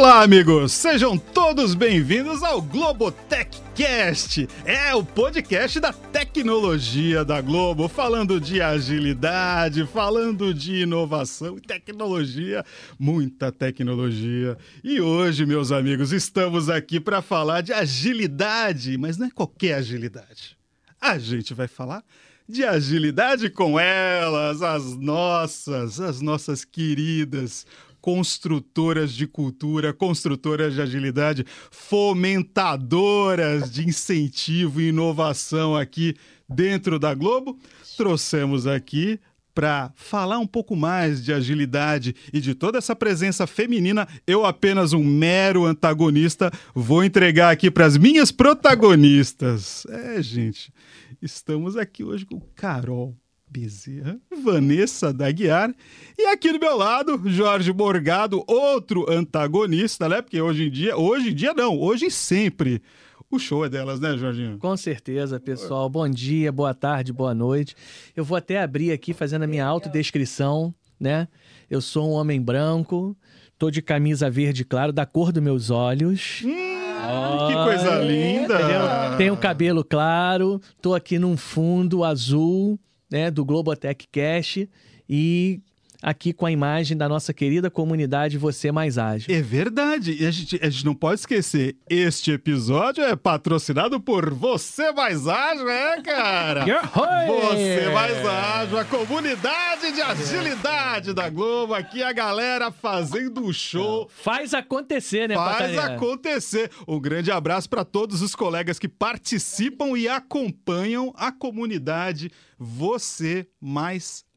[0.00, 0.72] Olá, amigos!
[0.72, 4.48] Sejam todos bem-vindos ao Globotechcast.
[4.64, 12.64] É o podcast da tecnologia da Globo, falando de agilidade, falando de inovação e tecnologia,
[12.98, 14.56] muita tecnologia.
[14.82, 20.56] E hoje, meus amigos, estamos aqui para falar de agilidade, mas não é qualquer agilidade.
[20.98, 22.02] A gente vai falar
[22.48, 27.66] de agilidade com elas, as nossas, as nossas queridas
[28.00, 36.14] construtoras de cultura, construtoras de agilidade, fomentadoras de incentivo e inovação aqui
[36.48, 37.58] dentro da Globo.
[37.96, 39.20] Trouxemos aqui
[39.54, 44.92] para falar um pouco mais de agilidade e de toda essa presença feminina, eu apenas
[44.92, 49.84] um mero antagonista, vou entregar aqui para as minhas protagonistas.
[49.86, 50.72] É, gente,
[51.20, 53.16] estamos aqui hoje com Carol
[53.50, 55.74] Bezerra, Vanessa Daguiar
[56.16, 60.22] e aqui do meu lado, Jorge Morgado, outro antagonista, né?
[60.22, 62.80] Porque hoje em dia, hoje em dia não, hoje sempre.
[63.28, 64.58] O show é delas, né, Jorginho?
[64.58, 65.88] Com certeza, pessoal.
[65.88, 67.74] Bom dia, boa tarde, boa noite.
[68.14, 71.26] Eu vou até abrir aqui fazendo a minha autodescrição, né?
[71.68, 73.16] Eu sou um homem branco,
[73.58, 76.42] tô de camisa verde claro, da cor dos meus olhos.
[76.44, 78.54] Hum, oh, que coisa linda!
[78.54, 79.16] Entendeu?
[79.16, 82.78] Tenho cabelo claro, tô aqui num fundo azul,
[83.10, 84.66] né, do Globotech Cash
[85.08, 85.60] e
[86.02, 89.34] aqui com a imagem da nossa querida comunidade Você Mais Ágil.
[89.34, 90.16] É verdade.
[90.20, 95.26] E a gente, a gente não pode esquecer, este episódio é patrocinado por Você Mais
[95.26, 96.64] Ágil, é, cara?
[97.26, 101.74] Você Mais Ágil, a comunidade de agilidade da Globo.
[101.74, 104.08] Aqui a galera fazendo o show.
[104.22, 106.70] Faz acontecer, né, Faz acontecer.
[106.86, 114.24] Um grande abraço para todos os colegas que participam e acompanham a comunidade Você Mais
[114.24, 114.29] Ágil.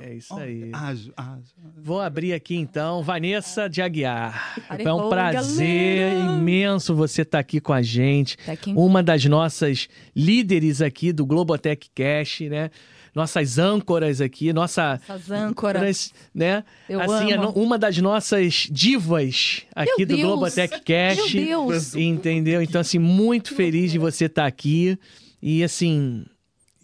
[0.00, 0.70] É isso aí.
[0.72, 1.44] Ágil, ágil.
[1.80, 4.58] Vou abrir aqui então, Vanessa de Aguiar.
[4.76, 6.32] É um prazer galera.
[6.38, 8.36] imenso você estar aqui com a gente.
[8.38, 8.72] Tá aqui.
[8.76, 12.70] Uma das nossas líderes aqui do Globotech Cash, né?
[13.14, 16.12] Nossas âncoras aqui, nossa Essas âncoras.
[16.34, 16.64] né?
[16.88, 17.30] Eu assim, amo.
[17.30, 20.20] é no- uma das nossas divas aqui Meu do Deus.
[20.22, 21.32] Globotech Cash.
[21.34, 21.94] Meu Deus.
[21.94, 22.60] Entendeu?
[22.60, 24.98] Então, assim, muito feliz de você estar aqui.
[25.40, 26.24] E, assim,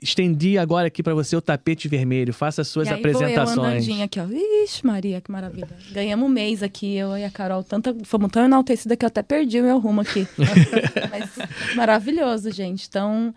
[0.02, 2.32] estendi agora aqui para você o tapete vermelho.
[2.32, 3.58] Faça as suas e aí vou eu apresentações.
[3.58, 4.26] andandinha aqui, ó.
[4.64, 5.68] Ixi, Maria, que maravilha.
[5.92, 7.62] Ganhamos um mês aqui, eu e a Carol.
[7.62, 10.26] Tanta, fomos tão enaltecidas que eu até perdi o meu rumo aqui.
[11.10, 11.30] Mas
[11.76, 12.86] maravilhoso, gente.
[12.88, 13.34] Então,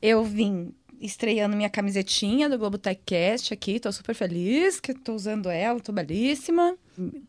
[0.00, 3.78] eu vim estreando minha camisetinha do Globo Techcast aqui.
[3.78, 6.76] Tô super feliz que tô usando ela, tô belíssima.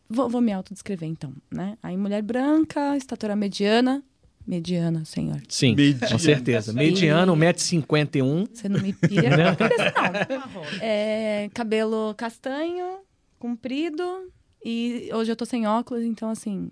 [0.09, 1.77] Vou, vou me autodescrever, então, né?
[1.81, 4.03] Aí, mulher branca, estatura mediana.
[4.47, 5.41] Mediana, senhor.
[5.49, 6.11] Sim, Mediano.
[6.11, 6.71] com certeza.
[6.71, 8.47] Mediano, 1,51m.
[8.53, 9.37] Você não me pira.
[9.37, 10.63] não pira não.
[10.81, 12.99] É, cabelo castanho,
[13.39, 14.31] comprido.
[14.63, 16.71] E hoje eu tô sem óculos, então, assim,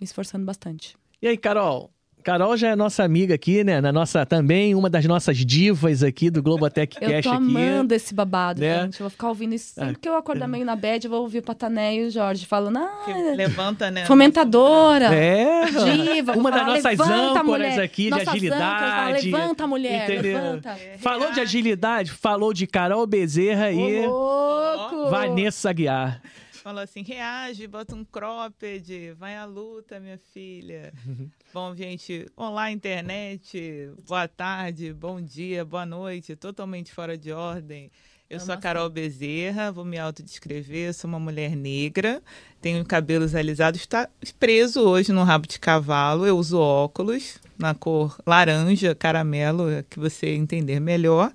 [0.00, 0.96] me esforçando bastante.
[1.20, 1.93] E aí, Carol?
[2.24, 3.82] Carol já é nossa amiga aqui, né?
[3.82, 7.36] Na nossa, também uma das nossas divas aqui do Globotech Eu Cash tô aqui.
[7.36, 8.82] amando esse babado, Né?
[8.84, 8.94] gente.
[9.00, 9.74] Eu vou ficar ouvindo isso.
[9.74, 12.10] Sempre Ah, que eu acordar meio na bed, eu vou ouvir o Patané e o
[12.10, 13.04] Jorge falando, ah,
[13.36, 14.06] levanta, né?
[14.06, 15.14] fomentadora.
[15.14, 17.80] É, Diva, vou uma das falar, nossas âncoras mulher.
[17.80, 19.30] aqui de fala, agilidade.
[19.30, 20.38] levanta, mulher, entendeu?
[20.42, 20.76] levanta.
[20.98, 25.10] Falou de agilidade, falou de Carol Bezerra e louco!
[25.10, 26.20] Vanessa Aguiar.
[26.64, 30.94] Falou assim, reage, bota um cropped, vai à luta, minha filha.
[31.52, 37.92] Bom, gente, olá internet, boa tarde, bom dia, boa noite, totalmente fora de ordem.
[38.34, 42.20] Eu sou a Carol Bezerra, vou me autodescrever, sou uma mulher negra,
[42.60, 44.08] tenho cabelos alisados, está
[44.40, 50.30] preso hoje no rabo de cavalo, eu uso óculos na cor laranja, caramelo, que você
[50.34, 51.32] entender melhor.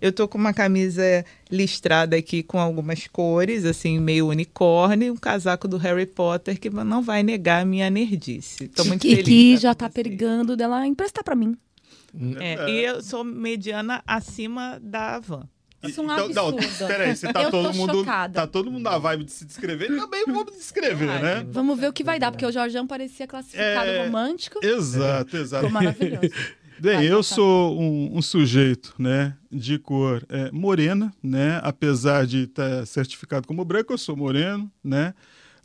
[0.00, 5.68] Eu tô com uma camisa listrada aqui com algumas cores, assim, meio unicórnio, um casaco
[5.68, 8.66] do Harry Potter que não vai negar a minha nerdice.
[8.66, 9.24] Tô muito E feliz.
[9.24, 11.56] que já tá perigando dela emprestar pra mim.
[12.40, 15.48] É, e eu sou mediana acima da van.
[15.82, 16.86] Isso é um Então, não, absurdo.
[16.88, 17.98] peraí, você tá Eu todo mundo.
[18.00, 18.34] chocada.
[18.34, 21.46] Tá todo mundo na vibe de se descrever, também vamos descrever, né?
[21.50, 24.04] Vamos ver o que vai dar, porque o Jorjão parecia classificado É.
[24.04, 24.58] romântico.
[24.64, 25.66] Exato, exato.
[25.66, 26.20] Ficou maravilhoso.
[26.80, 32.26] Bem, Vai, eu vai, sou um, um sujeito, né, de cor é, morena, né, apesar
[32.26, 35.12] de estar certificado como branco, eu sou moreno, né,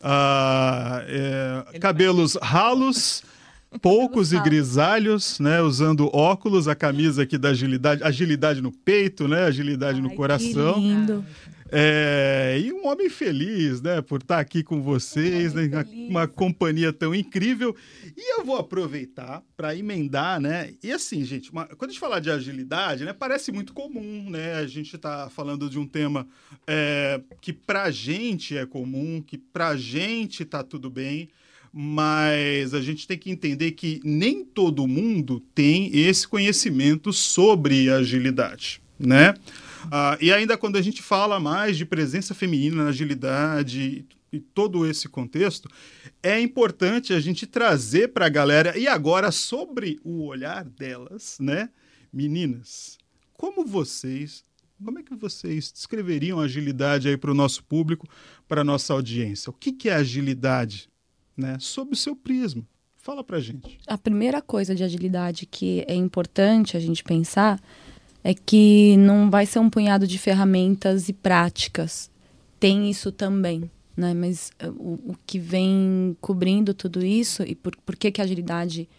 [0.01, 3.23] Ah, é, cabelos ralos,
[3.81, 9.43] poucos e grisalhos, né, usando óculos, a camisa aqui da agilidade, agilidade no peito, né,
[9.43, 10.73] agilidade no Ai, coração.
[10.75, 11.25] Que lindo.
[11.71, 16.93] É, e um homem feliz, né, por estar aqui com vocês, Um né, uma companhia
[16.93, 17.75] tão incrível.
[18.15, 20.73] E eu vou aproveitar para emendar, né?
[20.83, 24.53] E assim, gente, uma- quando a gente falar de agilidade, né, parece muito comum, né?
[24.53, 26.27] A gente está falando de um tema
[26.67, 31.29] é, que pra gente é comum, que pra gente tá tudo bem.
[31.77, 38.81] Mas a gente tem que entender que nem todo mundo tem esse conhecimento sobre agilidade,
[38.97, 39.33] né?
[39.91, 44.89] Ah, e ainda quando a gente fala mais de presença feminina na agilidade e todo
[44.89, 45.69] esse contexto,
[46.23, 51.69] é importante a gente trazer para a galera, e agora sobre o olhar delas, né?
[52.11, 52.97] Meninas,
[53.33, 54.45] como vocês,
[54.81, 58.07] como é que vocês descreveriam agilidade aí para o nosso público,
[58.47, 59.49] para a nossa audiência?
[59.49, 60.89] O que, que é agilidade?
[61.37, 62.63] Né, sob o seu prisma.
[62.97, 63.77] Fala pra gente.
[63.85, 67.61] A primeira coisa de agilidade que é importante a gente pensar
[68.23, 72.09] é que não vai ser um punhado de ferramentas e práticas.
[72.59, 74.15] Tem isso também, né?
[74.15, 78.23] Mas eh, o, o que vem cobrindo tudo isso e por, por que, que a
[78.23, 78.89] agilidade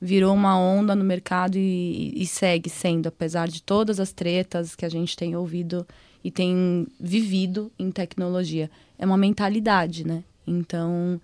[0.00, 4.84] virou uma onda no mercado e, e segue sendo, apesar de todas as tretas que
[4.84, 5.86] a gente tem ouvido
[6.24, 8.68] e tem vivido em tecnologia.
[8.98, 10.24] É uma mentalidade, né?
[10.44, 11.20] Então,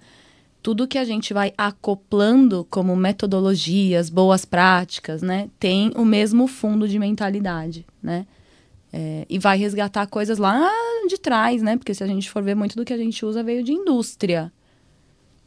[0.63, 6.87] tudo que a gente vai acoplando como metodologias, boas práticas, né, tem o mesmo fundo
[6.87, 8.27] de mentalidade, né?
[8.95, 10.71] É, e vai resgatar coisas lá
[11.09, 11.79] de trás, né?
[11.79, 14.53] Porque se a gente for ver muito do que a gente usa veio de indústria,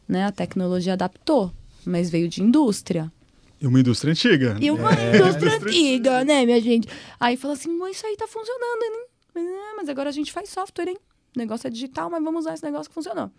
[0.08, 0.24] né?
[0.24, 1.52] A tecnologia adaptou,
[1.84, 3.10] mas veio de indústria.
[3.60, 4.56] E uma indústria antiga.
[4.60, 5.16] E uma é.
[5.16, 6.88] indústria antiga, né, minha gente?
[7.20, 9.06] Aí fala assim, isso aí tá funcionando, hein?
[9.76, 10.98] Mas agora a gente faz software, hein?
[11.36, 13.30] O negócio é digital, mas vamos usar esse negócio que funcionou.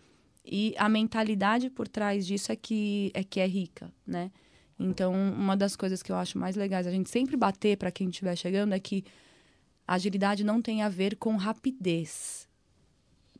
[0.49, 4.31] E a mentalidade por trás disso é que é, que é rica, né?
[4.79, 8.09] Então, uma das coisas que eu acho mais legais a gente sempre bater para quem
[8.09, 9.03] estiver chegando é que
[9.87, 12.47] agilidade não tem a ver com rapidez,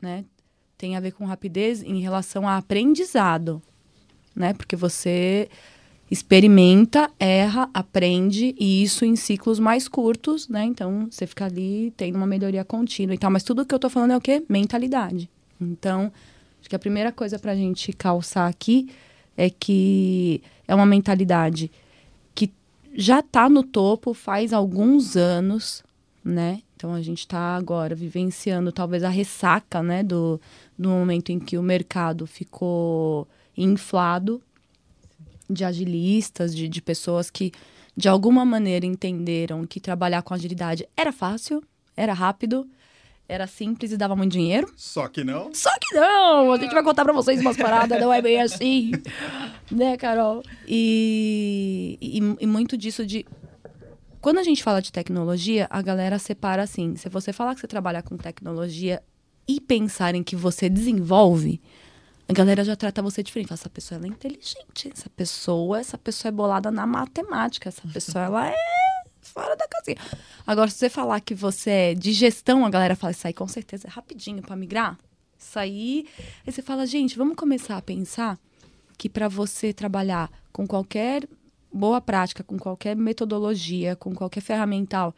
[0.01, 0.25] né?
[0.77, 3.62] Tem a ver com rapidez em relação a aprendizado,
[4.36, 4.53] né?
[4.53, 5.50] Porque você
[6.10, 10.63] experimenta, erra, aprende e isso em ciclos mais curtos, né?
[10.63, 13.89] Então, você fica ali tendo uma melhoria contínua e tal, mas tudo que eu tô
[13.89, 14.44] falando é o quê?
[14.48, 15.30] Mentalidade.
[15.60, 16.12] Então,
[16.67, 18.89] Acho que a primeira coisa para a gente calçar aqui
[19.37, 21.71] é que é uma mentalidade
[22.35, 22.51] que
[22.93, 25.81] já está no topo faz alguns anos,
[26.21, 26.61] né?
[26.75, 30.41] Então a gente está agora vivenciando talvez a ressaca, né, do,
[30.77, 33.25] do momento em que o mercado ficou
[33.55, 34.41] inflado
[35.49, 37.53] de agilistas, de, de pessoas que
[37.95, 41.63] de alguma maneira entenderam que trabalhar com agilidade era fácil,
[41.95, 42.67] era rápido
[43.29, 44.71] era simples e dava muito dinheiro.
[44.75, 45.53] Só que não.
[45.53, 46.53] Só que não!
[46.53, 48.91] A gente vai contar pra vocês umas paradas, não é bem assim.
[49.69, 50.44] né, Carol?
[50.68, 53.25] E, e, e, muito disso de.
[54.21, 56.95] Quando a gente fala de tecnologia, a galera separa assim.
[56.95, 59.03] Se você falar que você trabalha com tecnologia
[59.47, 61.62] e pensar em que você desenvolve,
[62.29, 63.47] a galera já trata você diferente.
[63.47, 64.91] Fala, essa pessoa ela é inteligente.
[64.91, 67.69] Essa pessoa, essa pessoa é bolada na matemática.
[67.69, 68.76] Essa pessoa ela é
[69.27, 69.97] fora da casinha.
[70.45, 73.47] Agora, se você falar que você é de gestão, a galera fala, isso aí com
[73.47, 74.97] certeza é rapidinho para migrar.
[75.38, 76.07] Isso aí.
[76.45, 78.39] Aí você fala, gente, vamos começar a pensar
[78.97, 81.27] que para você trabalhar com qualquer
[81.71, 85.13] boa prática, com qualquer metodologia, com qualquer ferramental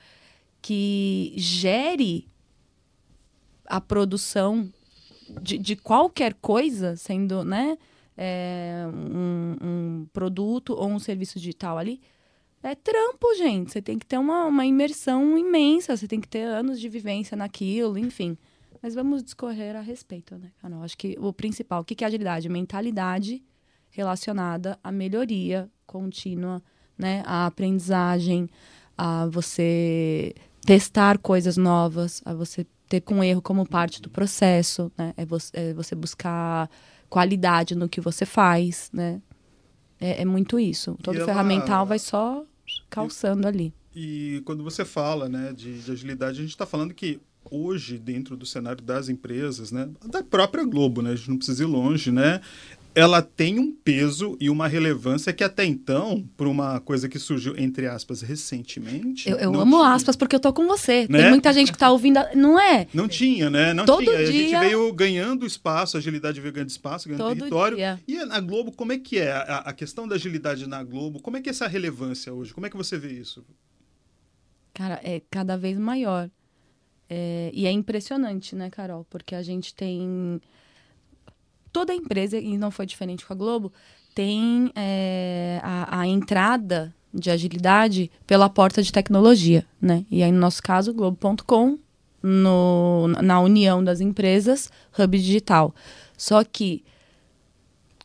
[0.61, 2.27] que gere
[3.65, 4.69] a produção
[5.41, 7.77] de, de qualquer coisa, sendo né,
[8.17, 12.01] é, um, um produto ou um serviço digital ali,
[12.63, 13.71] é trampo, gente.
[13.71, 17.35] Você tem que ter uma, uma imersão imensa, você tem que ter anos de vivência
[17.37, 18.37] naquilo, enfim.
[18.81, 20.83] Mas vamos discorrer a respeito, né, Carol?
[20.83, 22.47] Acho que o principal, o que é agilidade?
[22.49, 23.43] Mentalidade
[23.89, 26.61] relacionada à melhoria contínua,
[26.97, 27.23] né?
[27.25, 28.49] À aprendizagem,
[28.97, 30.33] a você
[30.65, 35.13] testar coisas novas, a você ter com erro como parte do processo, né?
[35.17, 36.69] É você, é você buscar
[37.09, 39.21] qualidade no que você faz, né?
[39.99, 40.97] É, é muito isso.
[41.01, 41.25] Todo ela...
[41.25, 42.45] ferramental vai só
[42.89, 43.73] calçando e, ali.
[43.95, 47.19] E quando você fala né, de, de agilidade, a gente está falando que
[47.51, 51.63] hoje, dentro do cenário das empresas, né, da própria Globo, né, a gente não precisa
[51.63, 52.41] ir longe, né,
[52.95, 57.55] ela tem um peso e uma relevância que até então, por uma coisa que surgiu,
[57.57, 59.29] entre aspas, recentemente.
[59.29, 59.93] Eu, eu amo tinha.
[59.93, 61.07] aspas porque eu tô com você.
[61.09, 61.21] Né?
[61.21, 62.19] Tem muita gente que tá ouvindo.
[62.35, 62.87] Não é?
[62.93, 63.73] Não tinha, né?
[63.73, 64.17] Não Todo tinha.
[64.17, 64.27] Dia...
[64.27, 67.77] A gente veio ganhando espaço, a agilidade veio ganhando espaço, ganhando Todo território.
[67.77, 67.99] Dia.
[68.07, 69.31] E na Globo, como é que é?
[69.31, 72.53] A, a questão da agilidade na Globo, como é que é essa relevância hoje?
[72.53, 73.45] Como é que você vê isso?
[74.73, 76.29] Cara, é cada vez maior.
[77.09, 79.05] É, e é impressionante, né, Carol?
[79.09, 80.39] Porque a gente tem
[81.71, 83.71] toda empresa, e não foi diferente com a Globo,
[84.13, 90.05] tem é, a, a, entrada de agilidade pela porta de tecnologia, né?
[90.11, 91.77] E aí, no nosso caso, Globo.com,
[92.21, 95.73] na união das empresas, Hub Digital.
[96.17, 96.83] Só que,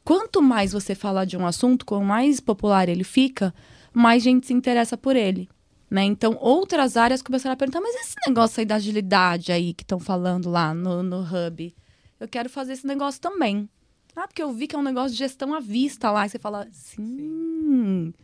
[0.05, 3.53] quanto mais você falar de um assunto, quanto mais popular ele fica,
[3.93, 5.49] mais gente se interessa por ele.
[5.91, 6.03] Né?
[6.05, 9.99] Então, outras áreas começaram a perguntar, mas esse negócio aí da agilidade aí que estão
[9.99, 11.75] falando lá no, no Hub,
[12.21, 13.69] eu quero fazer esse negócio também.
[14.17, 16.25] Ah, porque eu vi que é um negócio de gestão à vista lá.
[16.25, 18.15] E você fala, sim.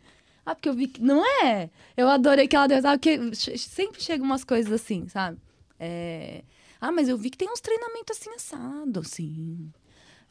[0.45, 1.01] Ah, porque eu vi que.
[1.01, 1.69] Não é?
[1.95, 2.81] Eu adorei que ela deu.
[2.81, 5.37] Sabe, que sempre chega umas coisas assim, sabe?
[5.79, 6.43] É...
[6.79, 9.71] Ah, mas eu vi que tem uns treinamentos assim assado, sim.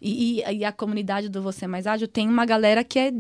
[0.01, 3.13] E, e, e, a comunidade do Você Mais Ágil tem uma galera que é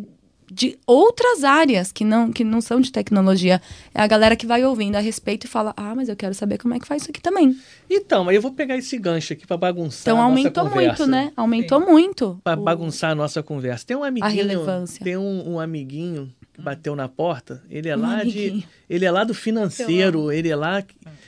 [0.50, 3.62] de outras áreas que não, que não são de tecnologia.
[3.94, 6.58] É a galera que vai ouvindo a respeito e fala: Ah, mas eu quero saber
[6.58, 7.56] como é que faz isso aqui também.
[7.88, 10.16] Então, mas eu vou pegar esse gancho aqui para bagunçar então.
[10.16, 11.32] Então aumentou muito, né?
[11.36, 11.86] Aumentou Sim.
[11.86, 12.40] muito.
[12.42, 13.86] Para bagunçar a nossa conversa.
[13.86, 14.32] Tem um amiguinho.
[14.32, 15.04] A relevância.
[15.04, 17.62] Tem um, um amiguinho que bateu na porta.
[17.70, 18.60] Ele é um lá amiguinho.
[18.60, 18.68] de.
[18.88, 20.82] Ele é lá do financeiro, ele é lá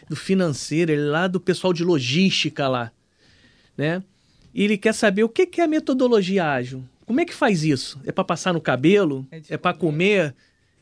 [0.08, 2.90] do financeiro, ele é lá do pessoal de logística lá.
[3.76, 4.02] Né?
[4.54, 6.84] E ele quer saber o que é a metodologia ágil.
[7.12, 8.00] Como é que faz isso?
[8.06, 9.26] É para passar no cabelo?
[9.30, 10.34] É, é para comer?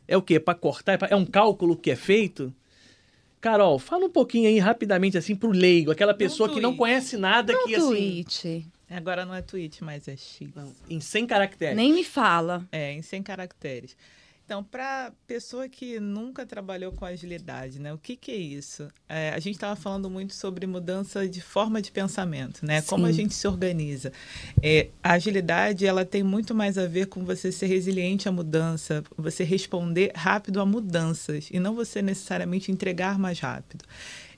[0.07, 0.37] É o quê?
[0.37, 0.93] É para cortar?
[0.93, 1.09] É, pra...
[1.09, 2.55] é, um cálculo que é feito?
[3.41, 7.17] Carol, fala um pouquinho aí rapidamente assim pro leigo, aquela pessoa não que não conhece
[7.17, 8.29] nada não que tweet.
[8.29, 8.65] assim.
[8.89, 10.49] Agora não é tweet, mas é X.
[10.55, 11.75] Não, em 100 caracteres.
[11.75, 12.65] Nem me fala.
[12.71, 13.97] É, em 100 caracteres.
[14.51, 17.93] Então, para pessoa que nunca trabalhou com agilidade, né?
[17.93, 18.89] O que, que é isso?
[19.09, 22.81] É, a gente estava falando muito sobre mudança de forma de pensamento, né?
[22.81, 22.89] Sim.
[22.89, 24.13] Como a gente se organiza.
[24.61, 29.05] É, a agilidade, ela tem muito mais a ver com você ser resiliente à mudança,
[29.17, 33.85] você responder rápido a mudanças e não você necessariamente entregar mais rápido.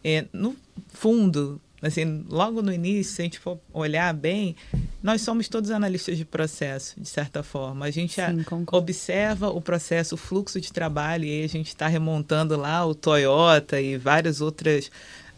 [0.04, 0.54] É, no
[0.88, 4.55] fundo, assim, logo no início, se a gente for olhar bem,
[5.03, 7.87] nós somos todos analistas de processo, de certa forma.
[7.87, 11.69] A gente Sim, a, observa o processo, o fluxo de trabalho, e aí a gente
[11.69, 14.91] está remontando lá o Toyota e várias outras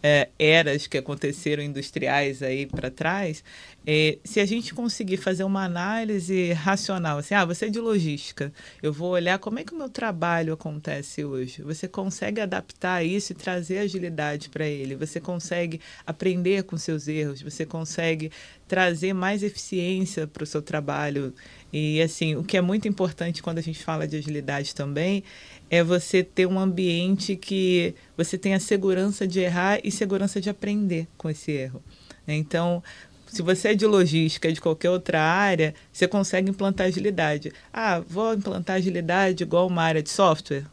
[0.03, 3.43] é, eras que aconteceram industriais aí para trás,
[3.87, 8.51] é, se a gente conseguir fazer uma análise racional, assim, ah, você é de logística,
[8.81, 11.61] eu vou olhar como é que o meu trabalho acontece hoje.
[11.61, 14.95] Você consegue adaptar isso e trazer agilidade para ele.
[14.95, 17.41] Você consegue aprender com seus erros.
[17.41, 18.31] Você consegue
[18.67, 21.33] trazer mais eficiência para o seu trabalho.
[21.71, 25.23] E assim, o que é muito importante quando a gente fala de agilidade também
[25.69, 31.07] é você ter um ambiente que você tenha segurança de errar e segurança de aprender
[31.17, 31.83] com esse erro.
[32.27, 32.83] Então,
[33.27, 37.51] se você é de logística, de qualquer outra área, você consegue implantar agilidade.
[37.73, 40.65] Ah, vou implantar agilidade igual uma área de software?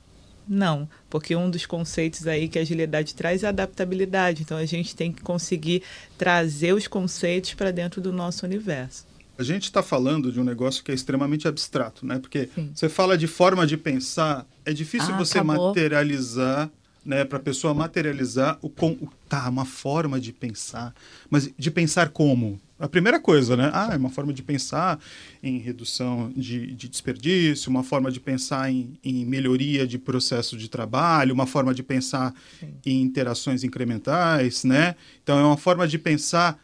[0.48, 4.42] Não, porque um dos conceitos aí que a agilidade traz é a adaptabilidade.
[4.42, 5.82] Então a gente tem que conseguir
[6.18, 9.06] trazer os conceitos para dentro do nosso universo.
[9.38, 12.18] A gente está falando de um negócio que é extremamente abstrato, né?
[12.18, 12.70] Porque Sim.
[12.74, 15.68] você fala de forma de pensar, é difícil ah, você acabou.
[15.68, 16.70] materializar,
[17.04, 17.24] né?
[17.24, 20.94] Para a pessoa materializar o, com, o tá, uma forma de pensar,
[21.28, 22.60] mas de pensar como?
[22.78, 23.70] A primeira coisa, né?
[23.72, 24.98] Ah, é uma forma de pensar
[25.40, 30.68] em redução de, de desperdício, uma forma de pensar em, em, melhoria de processo de
[30.68, 32.74] trabalho, uma forma de pensar Sim.
[32.84, 34.96] em interações incrementais, né?
[35.22, 36.58] Então, é uma forma de pensar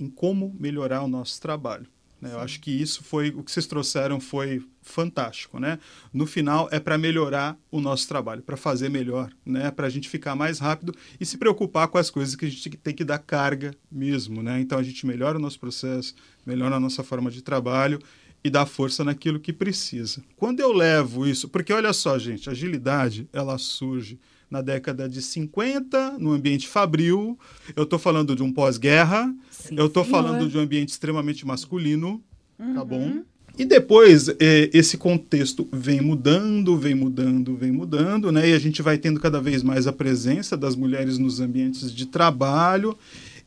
[0.00, 1.86] em como melhorar o nosso trabalho.
[2.22, 2.32] Né?
[2.32, 5.80] Eu acho que isso foi o que vocês trouxeram foi fantástico, né?
[6.12, 9.72] No final é para melhorar o nosso trabalho, para fazer melhor, né?
[9.72, 12.70] Para a gente ficar mais rápido e se preocupar com as coisas que a gente
[12.76, 14.60] tem que dar carga mesmo, né?
[14.60, 16.14] Então a gente melhora o nosso processo,
[16.46, 17.98] melhora a nossa forma de trabalho
[18.44, 20.22] e dá força naquilo que precisa.
[20.36, 24.18] Quando eu levo isso, porque olha só, gente, agilidade ela surge
[24.52, 27.38] na década de 50, no ambiente fabril.
[27.74, 29.34] Eu estou falando de um pós-guerra.
[29.74, 32.22] Eu estou falando de um ambiente extremamente masculino.
[32.58, 32.74] Tá uhum.
[32.74, 33.22] Tá bom?
[33.58, 38.50] E depois é, esse contexto vem mudando, vem mudando, vem mudando, né?
[38.50, 42.04] E a gente vai tendo cada vez mais a presença das mulheres nos ambientes de
[42.04, 42.96] trabalho.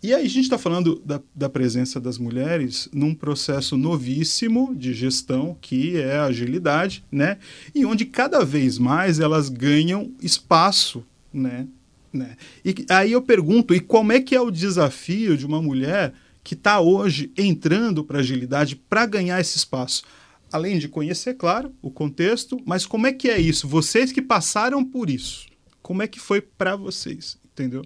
[0.05, 4.93] E aí a gente está falando da, da, presença das mulheres num processo novíssimo de
[4.93, 7.39] gestão, que é a agilidade, né?
[7.73, 11.67] E onde cada vez mais elas ganham espaço, né?
[12.13, 12.37] né?
[12.63, 16.53] E aí eu pergunto, e como é que é o desafio de uma mulher que
[16.53, 20.03] está hoje entrando para agilidade para ganhar esse espaço?
[20.51, 23.67] Além de conhecer, claro, o contexto, mas como é que é isso?
[23.67, 25.47] Vocês que passaram por isso,
[25.81, 27.81] como é que foi para vocês, entendeu?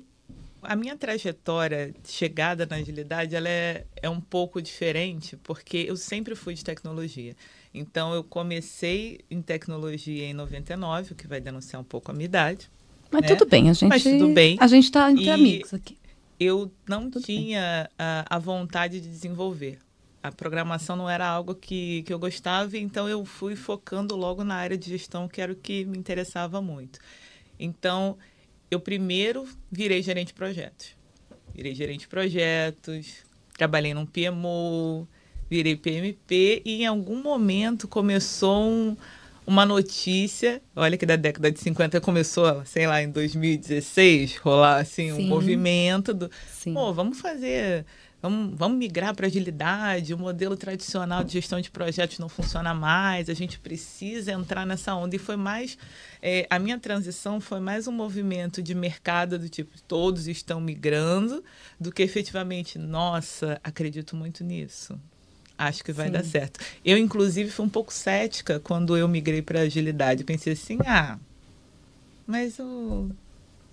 [0.61, 5.95] A minha trajetória de chegada na agilidade ela é, é um pouco diferente, porque eu
[5.95, 7.35] sempre fui de tecnologia.
[7.73, 12.25] Então, eu comecei em tecnologia em 99, o que vai denunciar um pouco a minha
[12.25, 12.69] idade.
[13.11, 13.27] Mas né?
[13.27, 13.89] tudo bem, a gente.
[13.89, 14.57] Mas tudo bem.
[14.59, 15.97] A gente está entre e amigos aqui.
[16.39, 19.79] Eu não tudo tinha a, a vontade de desenvolver.
[20.21, 24.55] A programação não era algo que, que eu gostava, então eu fui focando logo na
[24.55, 26.99] área de gestão, que era o que me interessava muito.
[27.57, 28.17] Então,
[28.69, 30.95] eu primeiro virei gerente de projetos.
[31.53, 33.25] Virei gerente de projetos,
[33.57, 35.07] trabalhei num PMO,
[35.49, 38.97] virei PMP e em algum momento começou um,
[39.45, 45.11] uma notícia, olha que da década de 50 começou, sei lá, em 2016, rolar assim
[45.11, 45.25] Sim.
[45.25, 46.73] um movimento do, Sim.
[46.73, 47.85] pô, vamos fazer
[48.21, 53.29] vamos, vamos migrar para agilidade, o modelo tradicional de gestão de projetos não funciona mais,
[53.29, 55.15] a gente precisa entrar nessa onda.
[55.15, 55.77] E foi mais,
[56.21, 61.43] é, a minha transição foi mais um movimento de mercado do tipo, todos estão migrando,
[61.79, 64.99] do que efetivamente, nossa, acredito muito nisso.
[65.57, 66.13] Acho que vai Sim.
[66.13, 66.59] dar certo.
[66.85, 70.23] Eu, inclusive, fui um pouco cética quando eu migrei para agilidade.
[70.23, 71.19] Pensei assim, ah,
[72.25, 73.09] mas o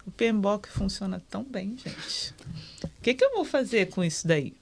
[0.07, 2.33] o PMBOK funciona tão bem, gente.
[2.85, 4.55] O que, que eu vou fazer com isso daí?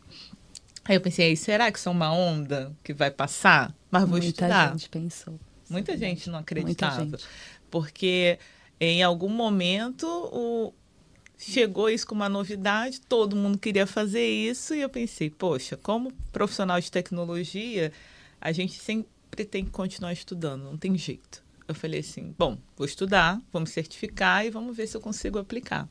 [0.84, 3.74] Aí eu pensei, será que isso é uma onda que vai passar?
[3.90, 4.70] Mas vou Muita estudar.
[4.70, 5.40] Muita gente pensou.
[5.68, 7.04] Muita gente não acreditava.
[7.04, 7.24] Gente.
[7.70, 8.38] Porque
[8.80, 10.72] em algum momento o...
[11.38, 16.12] chegou isso com uma novidade, todo mundo queria fazer isso, e eu pensei, poxa, como
[16.32, 17.92] profissional de tecnologia,
[18.40, 22.86] a gente sempre tem que continuar estudando, não tem jeito eu falei assim: bom, vou
[22.86, 25.88] estudar, vou me certificar e vamos ver se eu consigo aplicar.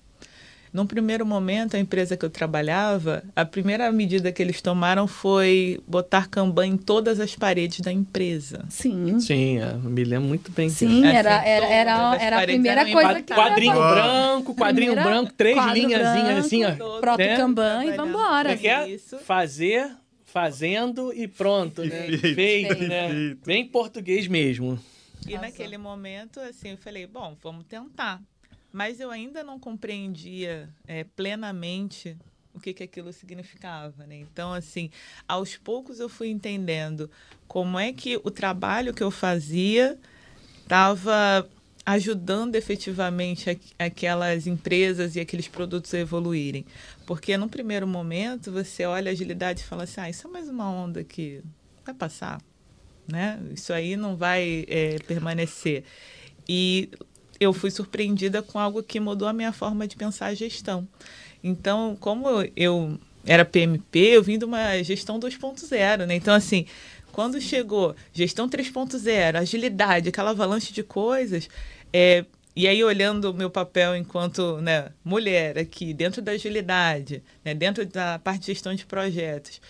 [0.74, 5.80] Num primeiro momento, a empresa que eu trabalhava, a primeira medida que eles tomaram foi
[5.88, 8.65] botar Kanban em todas as paredes da empresa.
[8.70, 9.20] Sim.
[9.20, 10.70] Sim, é, me lembro muito bem.
[10.70, 15.34] Sim, assim, era, era, era, era a primeira coisa que Quadrinho branco, quadrinho Primeira, branco,
[15.38, 17.00] três linhazinhas assim, ó.
[17.00, 17.38] Proto né?
[17.38, 18.53] Kanban e vambora.
[18.53, 18.98] É, é?
[19.24, 19.92] Fazer,
[20.25, 22.08] fazendo e pronto, né?
[22.08, 23.38] Feito, Feito, né?
[23.46, 24.80] Bem português mesmo.
[25.27, 28.22] E naquele momento, assim, eu falei, bom, vamos tentar.
[28.72, 32.18] Mas eu ainda não compreendia é, plenamente
[32.53, 34.18] o que, que aquilo significava, né?
[34.18, 34.89] Então, assim,
[35.27, 37.10] aos poucos eu fui entendendo
[37.48, 39.98] como é que o trabalho que eu fazia
[40.62, 41.50] estava
[41.86, 46.65] ajudando efetivamente aquelas empresas e aqueles produtos a evoluírem.
[47.06, 50.48] Porque no primeiro momento você olha a agilidade e fala assim, ah, isso é mais
[50.48, 51.43] uma onda que
[51.84, 52.41] vai passar,
[53.08, 53.39] né?
[53.54, 55.84] Isso aí não vai é, permanecer.
[56.48, 56.89] E
[57.39, 60.88] eu fui surpreendida com algo que mudou a minha forma de pensar a gestão.
[61.44, 66.16] Então, como eu era PMP, eu vim de uma gestão 2.0, né?
[66.16, 66.66] Então, assim,
[67.12, 71.50] quando chegou gestão 3.0, agilidade, aquela avalanche de coisas,
[71.92, 77.54] é, e aí olhando o meu papel enquanto né, mulher aqui, dentro da agilidade, né,
[77.54, 79.62] dentro da parte de gestão de projetos,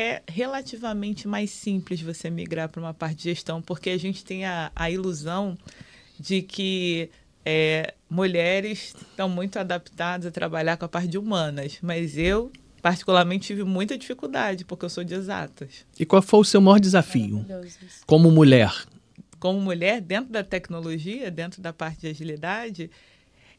[0.00, 4.46] é relativamente mais simples você migrar para uma parte de gestão, porque a gente tem
[4.46, 5.58] a, a ilusão
[6.18, 7.10] de que
[7.44, 13.48] é, mulheres estão muito adaptadas a trabalhar com a parte de humanas, mas eu particularmente
[13.48, 15.84] tive muita dificuldade porque eu sou de exatas.
[15.98, 17.44] E qual foi o seu maior desafio
[18.06, 18.72] como mulher?
[19.38, 22.90] Como mulher dentro da tecnologia, dentro da parte de agilidade,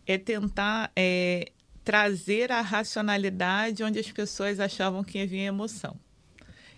[0.08, 1.52] é tentar é,
[1.84, 5.96] trazer a racionalidade onde as pessoas achavam que havia emoção.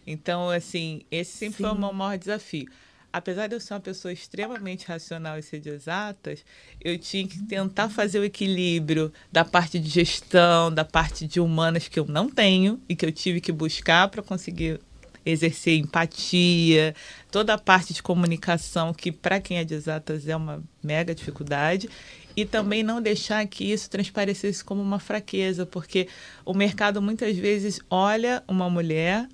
[0.06, 1.64] Então, assim, esse sempre Sim.
[1.64, 2.68] foi o meu maior desafio.
[3.12, 6.44] Apesar de eu ser uma pessoa extremamente racional e ser de exatas,
[6.82, 11.88] eu tinha que tentar fazer o equilíbrio da parte de gestão, da parte de humanas
[11.88, 14.80] que eu não tenho e que eu tive que buscar para conseguir
[15.26, 16.96] exercer empatia,
[17.32, 21.90] toda a parte de comunicação que para quem é de exatas é uma mega dificuldade
[22.36, 26.08] e também não deixar que isso transparecesse como uma fraqueza, porque
[26.44, 29.28] o mercado muitas vezes olha uma mulher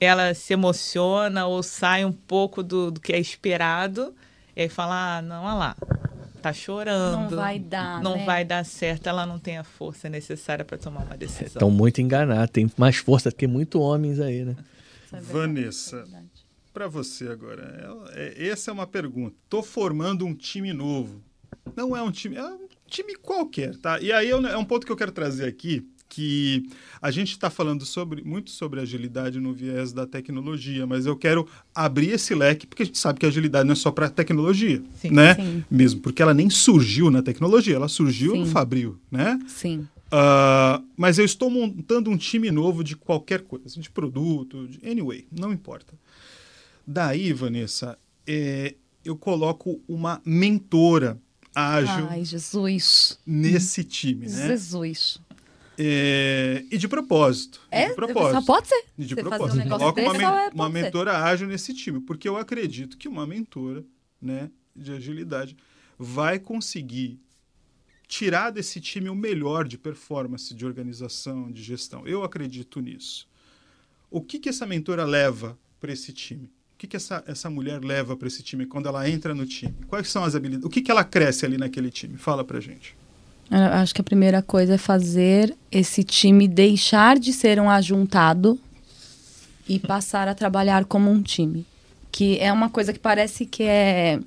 [0.00, 4.14] ela se emociona ou sai um pouco do, do que é esperado
[4.54, 5.76] e aí fala, ah, não, olha lá,
[6.42, 7.30] tá chorando.
[7.30, 8.24] Não vai dar, Não né?
[8.24, 11.46] vai dar certo, ela não tem a força necessária para tomar uma decisão.
[11.46, 14.56] Estão muito enganados, tem mais força que muito homens aí, né?
[15.12, 16.20] É Vanessa, é
[16.72, 19.34] para você agora, é, essa é uma pergunta.
[19.48, 21.22] Tô formando um time novo.
[21.74, 24.00] Não é um time, é um time qualquer, tá?
[24.00, 26.68] E aí é um ponto que eu quero trazer aqui, que
[27.00, 31.46] a gente está falando sobre, muito sobre agilidade no viés da tecnologia, mas eu quero
[31.74, 34.82] abrir esse leque, porque a gente sabe que a agilidade não é só para tecnologia,
[35.00, 35.34] sim, né?
[35.34, 35.64] Sim.
[35.70, 38.40] Mesmo, porque ela nem surgiu na tecnologia, ela surgiu sim.
[38.40, 39.38] no Fabril, né?
[39.46, 39.86] Sim.
[40.06, 45.26] Uh, mas eu estou montando um time novo de qualquer coisa, de produto, de, anyway,
[45.30, 45.92] não importa.
[46.86, 51.20] Daí, Vanessa, é, eu coloco uma mentora
[51.54, 53.18] ágil Ai, Jesus.
[53.26, 54.48] nesse time, né?
[54.48, 55.20] Jesus.
[55.80, 57.60] É, e de propósito.
[57.70, 57.90] É?
[57.90, 58.40] De propósito.
[58.40, 58.84] Só pode ser.
[58.98, 59.64] E de Você propósito.
[59.64, 63.84] Um Coloca uma, é, uma mentora ágil nesse time, porque eu acredito que uma mentora
[64.20, 65.56] né, de agilidade
[65.96, 67.20] vai conseguir
[68.08, 72.04] tirar desse time o melhor de performance, de organização, de gestão.
[72.04, 73.28] Eu acredito nisso.
[74.10, 76.46] O que, que essa mentora leva para esse time?
[76.74, 79.76] O que, que essa, essa mulher leva para esse time quando ela entra no time?
[79.86, 80.66] Quais são as habilidades?
[80.66, 82.16] O que, que ela cresce ali naquele time?
[82.16, 82.96] Fala para gente.
[83.50, 88.58] Eu acho que a primeira coisa é fazer esse time deixar de ser um ajuntado
[89.66, 91.66] e passar a trabalhar como um time.
[92.12, 94.20] Que é uma coisa que parece que é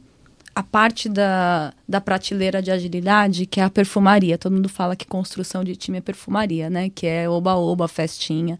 [0.56, 4.38] a parte da, da prateleira de agilidade, que é a perfumaria.
[4.38, 6.90] Todo mundo fala que construção de time é perfumaria, né?
[6.90, 8.60] Que é oba-oba, festinha.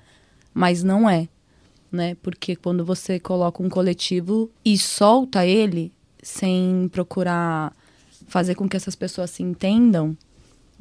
[0.54, 1.28] Mas não é,
[1.92, 2.16] né?
[2.22, 7.74] Porque quando você coloca um coletivo e solta ele sem procurar
[8.28, 10.16] fazer com que essas pessoas se entendam,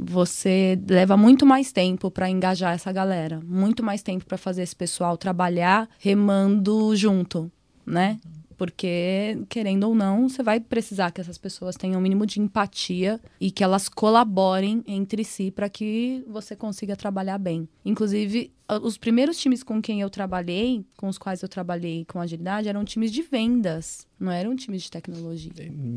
[0.02, 4.74] você leva muito mais tempo para engajar essa galera, muito mais tempo para fazer esse
[4.74, 7.50] pessoal trabalhar remando junto,
[7.84, 8.18] né?
[8.60, 12.38] Porque, querendo ou não, você vai precisar que essas pessoas tenham o um mínimo de
[12.38, 17.66] empatia e que elas colaborem entre si para que você consiga trabalhar bem.
[17.86, 22.68] Inclusive, os primeiros times com quem eu trabalhei, com os quais eu trabalhei com agilidade,
[22.68, 25.50] eram times de vendas, não eram times de tecnologia.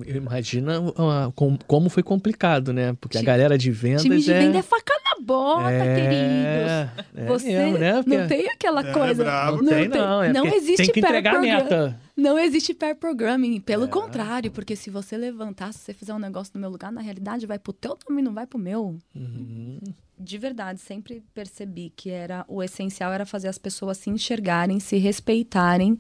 [0.08, 1.34] Imagina uh,
[1.68, 2.94] como foi complicado, né?
[2.94, 4.04] Porque a galera de vendas.
[4.04, 4.40] Time de é...
[4.40, 5.96] venda é faca na bota, é...
[5.96, 7.14] queridos.
[7.16, 7.94] É Você mesmo, né?
[8.04, 8.18] Porque...
[8.18, 9.24] não tem aquela é, coisa.
[9.24, 9.62] Bravo.
[9.62, 10.24] Não, tem, não.
[10.24, 12.00] É não existe tem que entregar a meta.
[12.16, 13.88] Não existe pair programming, pelo é.
[13.88, 17.48] contrário, porque se você levantar, se você fizer um negócio no meu lugar, na realidade
[17.48, 18.96] vai pro teu nome, não vai pro meu.
[19.16, 19.80] Uhum.
[20.20, 24.98] De verdade, sempre percebi que era o essencial era fazer as pessoas se enxergarem, se
[24.98, 25.98] respeitarem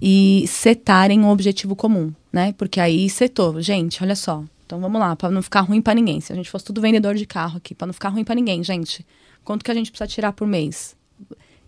[0.00, 2.52] e setarem um objetivo comum, né?
[2.52, 4.44] Porque aí setou, gente, olha só.
[4.68, 6.20] Então vamos lá, para não ficar ruim para ninguém.
[6.20, 8.62] Se a gente fosse tudo vendedor de carro aqui, para não ficar ruim para ninguém,
[8.62, 9.04] gente.
[9.42, 10.94] Quanto que a gente precisa tirar por mês?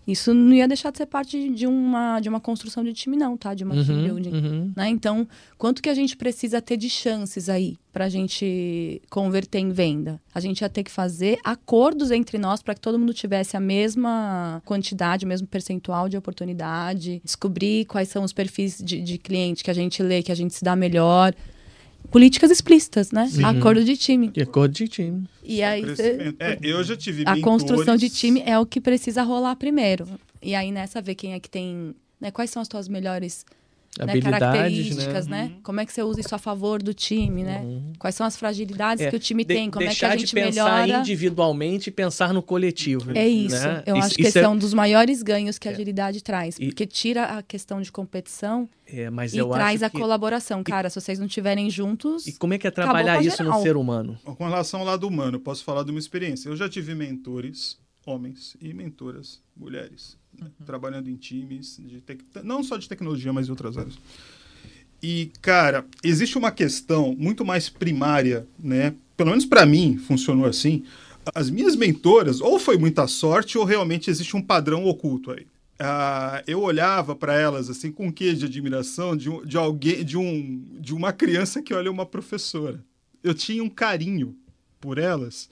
[0.05, 3.35] Isso não ia deixar de ser parte de uma, de uma construção de time, não,
[3.35, 3.55] tá?
[3.55, 4.31] De uma uhum, team building.
[4.31, 4.73] Uhum.
[4.75, 4.89] Né?
[4.89, 9.71] Então, quanto que a gente precisa ter de chances aí para a gente converter em
[9.71, 10.21] venda?
[10.31, 13.59] A gente ia ter que fazer acordos entre nós para que todo mundo tivesse a
[13.59, 19.63] mesma quantidade, o mesmo percentual de oportunidade, descobrir quais são os perfis de, de cliente
[19.63, 21.33] que a gente lê, que a gente se dá melhor
[22.09, 23.27] políticas explícitas, né?
[23.27, 23.43] Sim.
[23.43, 24.31] Acordo de time.
[24.35, 25.23] E acordo de time.
[25.43, 27.43] E aí cê, é, eu já tive a mentores...
[27.43, 30.07] construção de time é o que precisa rolar primeiro.
[30.41, 32.31] E aí nessa ver quem é que tem, né?
[32.31, 33.45] Quais são as tuas melhores
[33.99, 35.43] né, características, né?
[35.43, 35.51] né?
[35.55, 35.61] Uhum.
[35.61, 37.59] Como é que você usa isso a favor do time, né?
[37.59, 37.93] Uhum.
[37.99, 39.69] Quais são as fragilidades é, que o time de, tem?
[39.69, 41.01] Como é que a gente de pensar melhora?
[41.01, 43.11] individualmente e pensar no coletivo.
[43.13, 43.55] É isso.
[43.55, 43.83] Né?
[43.85, 44.43] Eu isso, acho que esse é...
[44.43, 44.47] é...
[44.47, 45.73] um dos maiores ganhos que a é.
[45.73, 46.67] agilidade traz, e...
[46.67, 49.97] porque tira a questão de competição é, mas e eu traz acho a que...
[49.97, 50.63] colaboração.
[50.63, 52.27] Cara, se vocês não estiverem juntos.
[52.27, 53.57] E como é que é trabalhar isso geral.
[53.57, 54.19] no ser humano?
[54.23, 56.49] Com relação ao lado humano, posso falar de uma experiência.
[56.49, 60.47] Eu já tive mentores, homens, e mentoras, mulheres, né?
[60.59, 60.65] uhum.
[60.65, 62.21] trabalhando em times, de tec...
[62.43, 63.97] não só de tecnologia, mas em outras áreas.
[65.01, 68.93] E, cara, existe uma questão muito mais primária, né?
[69.17, 70.83] Pelo menos para mim funcionou assim.
[71.33, 75.45] As minhas mentoras, ou foi muita sorte, ou realmente existe um padrão oculto aí.
[75.81, 80.15] Uh, eu olhava para elas assim com um quê de admiração de, de alguém, de,
[80.15, 82.83] um, de uma criança que olha uma professora.
[83.23, 84.35] Eu tinha um carinho
[84.79, 85.49] por elas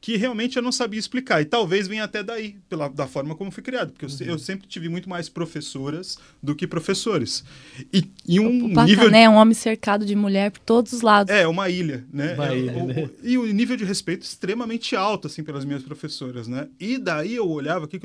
[0.00, 1.40] que realmente eu não sabia explicar.
[1.42, 3.92] E talvez venha até daí, pela, da forma como fui criado.
[3.92, 4.34] Porque eu, uhum.
[4.34, 7.44] eu sempre tive muito mais professoras do que professores.
[7.92, 9.14] E, e um o Pacané nível...
[9.14, 11.34] é um homem cercado de mulher por todos os lados.
[11.34, 12.34] É, uma ilha, né?
[12.34, 12.94] Uma é, ilha, o, né?
[13.02, 16.68] O, e o nível de respeito extremamente alto, assim, pelas minhas professoras, né?
[16.78, 18.00] E daí eu olhava aqui...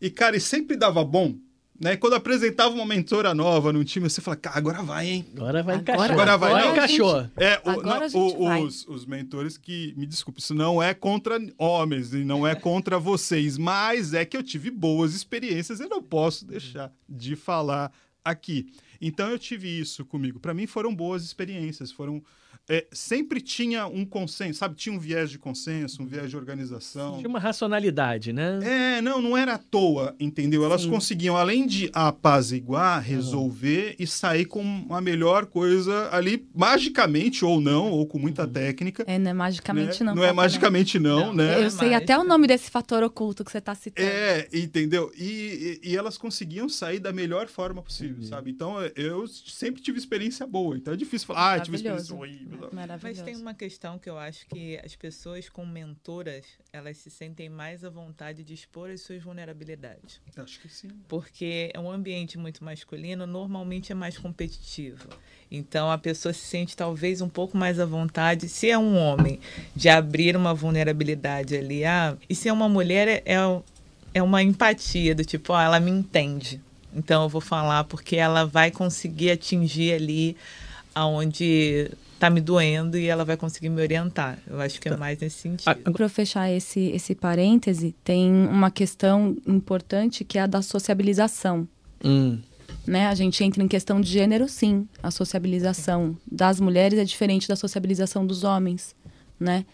[0.00, 1.34] E, cara, e sempre dava bom
[1.78, 1.96] né?
[1.96, 5.26] Quando apresentava uma mentora nova no time, você fala, cara, agora vai, hein?
[5.34, 6.10] Agora vai agora, encaixar.
[6.12, 6.50] Agora vai.
[6.50, 7.20] Agora não, encaixou.
[7.22, 8.62] Gente, é, o, agora não, o, vai.
[8.62, 12.98] os, os mentores que, me desculpe, isso não é contra homens e não é contra
[12.98, 17.92] vocês, mas é que eu tive boas experiências e não posso deixar de falar
[18.24, 18.66] aqui.
[19.00, 20.38] Então eu tive isso comigo.
[20.38, 22.22] Para mim foram boas experiências, foram
[22.68, 24.74] é, sempre tinha um consenso, sabe?
[24.74, 27.18] Tinha um viés de consenso, um viés de organização.
[27.18, 28.58] Tinha uma racionalidade, né?
[28.62, 30.64] É, não, não era à toa, entendeu?
[30.64, 30.90] Elas Sim.
[30.90, 33.96] conseguiam, além de apaziguar, resolver uhum.
[33.98, 39.04] e sair com a melhor coisa ali, magicamente ou não, ou com muita técnica.
[39.06, 40.06] É, não é magicamente né?
[40.06, 40.14] não.
[40.14, 41.62] Não é magicamente não, Não, né?
[41.62, 44.08] Eu sei até o nome desse fator oculto que você está citando.
[44.08, 45.12] É, entendeu?
[45.16, 48.50] E, e, e elas conseguiam sair da melhor forma possível, sabe?
[48.50, 50.76] Então eu sempre tive experiência boa.
[50.76, 52.14] Então é difícil falar, ah, tive experiência
[52.54, 52.64] Maravilhoso.
[52.64, 52.70] horrível.
[52.72, 53.20] Maravilhoso.
[53.20, 57.48] Mas tem uma questão que eu acho que as pessoas com mentoras, elas se sentem
[57.48, 60.20] mais à vontade de expor as suas vulnerabilidades.
[60.36, 60.88] Acho que sim.
[61.08, 65.08] Porque é um ambiente muito masculino, normalmente é mais competitivo.
[65.50, 69.40] Então a pessoa se sente talvez um pouco mais à vontade, se é um homem,
[69.74, 71.84] de abrir uma vulnerabilidade ali.
[71.84, 73.62] Ah, e se é uma mulher, é, é,
[74.14, 76.60] é uma empatia do tipo, ó, ela me entende.
[76.94, 80.36] Então eu vou falar porque ela vai conseguir atingir ali
[80.94, 84.38] aonde tá me doendo e ela vai conseguir me orientar.
[84.46, 85.92] Eu acho que é mais nesse sentido.
[85.92, 91.68] Para fechar esse, esse parêntese, tem uma questão importante que é a da sociabilização.
[92.04, 92.38] Hum.
[92.86, 93.06] Né?
[93.06, 94.86] A gente entra em questão de gênero, sim.
[95.02, 98.94] A sociabilização das mulheres é diferente da sociabilização dos homens,
[99.40, 99.64] né?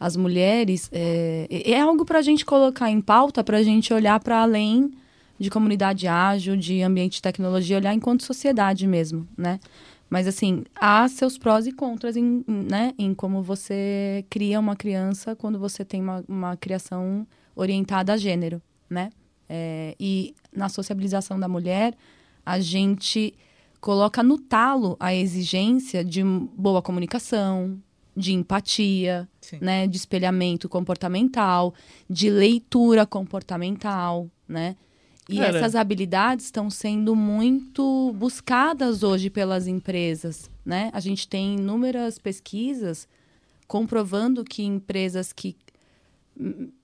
[0.00, 4.18] As mulheres é, é algo para a gente colocar em pauta, para a gente olhar
[4.20, 4.90] para além
[5.38, 9.60] de comunidade ágil, de ambiente de tecnologia, olhar enquanto sociedade mesmo, né?
[10.08, 15.34] Mas, assim, há seus prós e contras em, né, em como você cria uma criança
[15.34, 19.10] quando você tem uma, uma criação orientada a gênero, né?
[19.48, 21.94] É, e na sociabilização da mulher,
[22.44, 23.34] a gente
[23.80, 27.78] coloca no talo a exigência de boa comunicação,
[28.16, 29.28] de empatia,
[29.60, 31.74] né, de espelhamento comportamental,
[32.08, 34.76] de leitura comportamental, né?
[35.28, 35.58] E Cara.
[35.58, 40.90] essas habilidades estão sendo muito buscadas hoje pelas empresas, né?
[40.92, 43.08] A gente tem inúmeras pesquisas
[43.66, 45.56] comprovando que empresas que,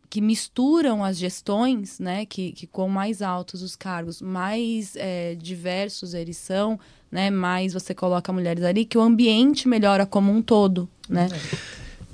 [0.08, 2.24] que misturam as gestões, né?
[2.24, 6.80] Que, que com mais altos os cargos, mais é, diversos eles são,
[7.12, 7.28] né?
[7.28, 11.28] Mais você coloca mulheres ali, que o ambiente melhora como um todo, né?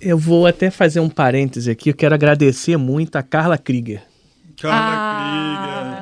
[0.00, 1.90] Eu vou até fazer um parêntese aqui.
[1.90, 4.02] Eu quero agradecer muito a Carla Krieger.
[4.60, 5.45] Carla ah,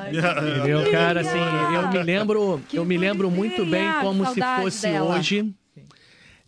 [0.09, 1.21] Entendeu, cara?
[1.21, 1.37] Assim,
[1.73, 5.17] eu me lembro, que eu me lembro muito bem como se fosse dela.
[5.17, 5.53] hoje.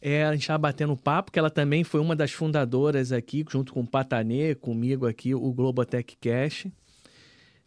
[0.01, 3.73] É, a gente estava batendo papo, que ela também foi uma das fundadoras aqui, junto
[3.73, 6.67] com o Patanê, comigo aqui, o Globotech Cash.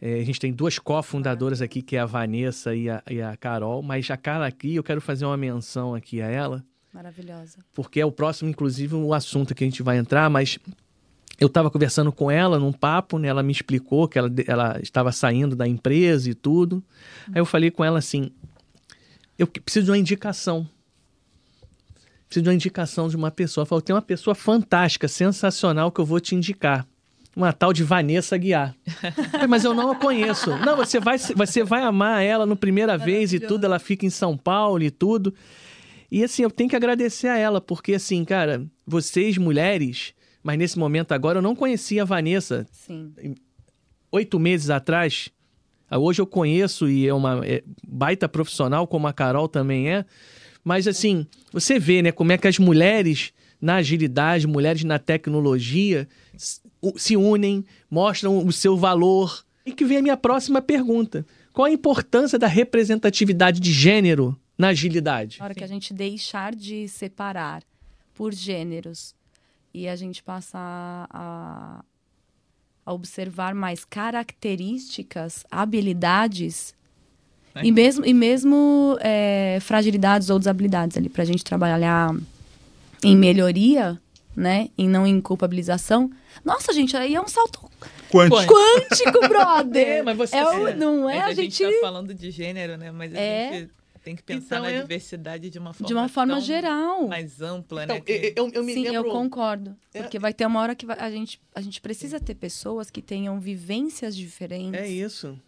[0.01, 3.37] É, a gente tem duas cofundadoras aqui, que é a Vanessa e a, e a
[3.37, 6.65] Carol, mas a Carla aqui, eu quero fazer uma menção aqui a ela.
[6.93, 7.59] Maravilhosa.
[7.75, 10.59] Porque é o próximo, inclusive, o assunto que a gente vai entrar, mas
[11.41, 13.29] eu estava conversando com ela num papo, né?
[13.29, 16.85] Ela me explicou que ela, ela estava saindo da empresa e tudo.
[17.29, 18.31] Aí eu falei com ela assim:
[19.39, 20.69] eu preciso de uma indicação.
[22.27, 23.63] Preciso de uma indicação de uma pessoa.
[23.63, 26.87] Ela falou: tem uma pessoa fantástica, sensacional que eu vou te indicar.
[27.35, 28.75] Uma tal de Vanessa Guiar.
[29.49, 30.51] Mas eu não a conheço.
[30.59, 33.65] Não, você vai, você vai amar ela no primeira vez e tudo.
[33.65, 35.33] Ela fica em São Paulo e tudo.
[36.11, 40.79] E assim, eu tenho que agradecer a ela, porque assim, cara, vocês mulheres mas nesse
[40.79, 42.67] momento agora eu não conhecia a Vanessa.
[42.73, 43.13] Sim.
[44.11, 45.31] Oito meses atrás.
[45.89, 50.05] Ah, hoje eu conheço e é uma é, baita profissional, como a Carol também é.
[50.63, 56.09] Mas assim, você vê, né, como é que as mulheres na agilidade, mulheres na tecnologia
[56.97, 59.45] se unem, mostram o seu valor.
[59.67, 61.27] E que vem a minha próxima pergunta.
[61.53, 65.39] Qual a importância da representatividade de gênero na agilidade?
[65.39, 67.63] Na hora que a gente deixar de separar
[68.15, 69.15] por gêneros
[69.73, 71.85] e a gente passar a,
[72.85, 76.75] a observar mais características, habilidades
[77.55, 77.65] é.
[77.65, 82.15] e mesmo, e mesmo é, fragilidades ou desabilidades ali para a gente trabalhar
[83.03, 84.01] em melhoria,
[84.37, 84.69] né?
[84.77, 86.11] E não em culpabilização.
[86.45, 87.71] Nossa, gente, aí é um salto
[88.11, 89.87] quântico, quântico brother.
[89.87, 91.21] É, mas você é, é, não é?
[91.21, 92.91] a, a gente está falando de gênero, né?
[92.91, 93.53] Mas a é.
[93.53, 93.71] gente
[94.03, 94.83] tem que pensar então, na eu...
[94.83, 97.07] diversidade de uma forma De uma forma geral.
[97.09, 98.03] Mais ampla, então, né?
[98.03, 98.33] Que...
[98.37, 98.95] Eu, eu, Sim, lembro...
[98.95, 99.77] eu concordo.
[99.93, 100.03] É...
[100.03, 100.99] Porque vai ter uma hora que vai...
[100.99, 104.81] a, gente, a gente precisa ter pessoas que tenham vivências diferentes.
[104.81, 105.39] É isso.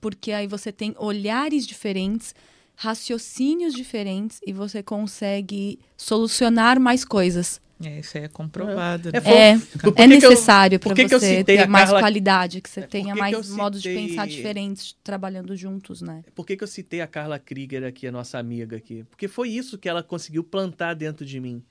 [0.00, 2.34] Porque aí você tem olhares diferentes,
[2.76, 7.60] raciocínios diferentes e você consegue solucionar mais coisas.
[7.84, 9.08] É, isso aí é comprovado.
[9.08, 9.62] É, né?
[9.96, 12.00] é, é necessário para você ter mais Carla...
[12.00, 13.56] qualidade, que você é, tenha mais citei...
[13.56, 16.22] modos de pensar diferentes trabalhando juntos, né?
[16.34, 19.04] Por que, que eu citei a Carla Krieger aqui, a nossa amiga aqui?
[19.10, 21.62] Porque foi isso que ela conseguiu plantar dentro de mim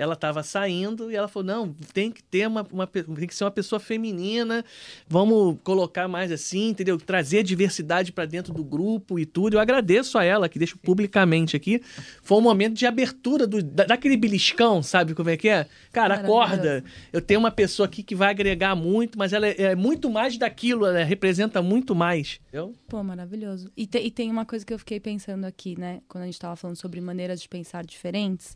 [0.00, 3.44] ela estava saindo e ela falou: não, tem que ter uma, uma, tem que ser
[3.44, 4.64] uma pessoa feminina,
[5.06, 6.96] vamos colocar mais assim, entendeu?
[6.96, 9.54] Trazer diversidade para dentro do grupo e tudo.
[9.54, 11.82] Eu agradeço a ela, que deixo publicamente aqui.
[12.22, 15.66] Foi um momento de abertura do, da, daquele beliscão, sabe como é que é?
[15.92, 16.82] Cara, acorda.
[17.12, 20.38] Eu tenho uma pessoa aqui que vai agregar muito, mas ela é, é muito mais
[20.38, 22.40] daquilo, ela representa muito mais.
[22.48, 22.74] Entendeu?
[22.88, 23.70] Pô, maravilhoso.
[23.76, 26.00] E, te, e tem uma coisa que eu fiquei pensando aqui, né?
[26.08, 28.54] Quando a gente estava falando sobre maneiras de pensar diferentes.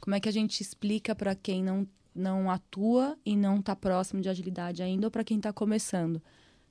[0.00, 4.20] Como é que a gente explica para quem não, não atua e não está próximo
[4.20, 6.22] de agilidade ainda ou para quem está começando?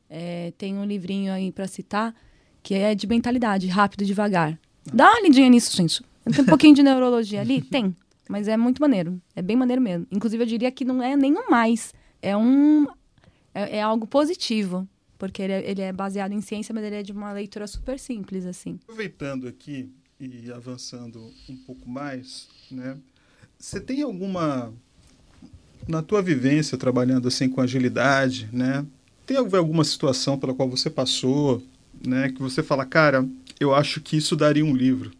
[0.09, 2.15] É, tem um livrinho aí para citar
[2.63, 4.59] que é de mentalidade, rápido e devagar.
[4.93, 6.03] Dá uma lidinha nisso, gente.
[6.31, 7.61] Tem um pouquinho de neurologia ali?
[7.61, 7.95] Tem.
[8.27, 9.21] Mas é muito maneiro.
[9.35, 10.05] É bem maneiro mesmo.
[10.11, 11.93] Inclusive, eu diria que não é nenhum mais.
[12.21, 12.85] É um.
[13.53, 14.87] É, é algo positivo.
[15.17, 17.99] Porque ele é, ele é, baseado em ciência, mas ele é de uma leitura super
[17.99, 18.79] simples, assim.
[18.83, 22.97] Aproveitando aqui e avançando um pouco mais, né?
[23.59, 24.71] Você tem alguma
[25.85, 28.85] na tua vivência trabalhando assim com agilidade, né?
[29.25, 31.61] Tem alguma situação pela qual você passou,
[32.05, 33.27] né, que você fala, cara,
[33.59, 35.11] eu acho que isso daria um livro.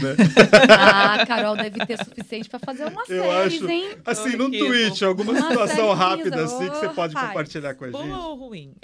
[0.00, 0.16] Né?
[0.70, 3.96] ah, Carol deve ter suficiente para fazer uma série, acho, hein?
[4.04, 8.02] Assim, num tweet, alguma uma situação rápida assim que você pode compartilhar com a gente.
[8.02, 8.74] Boa ou ruim?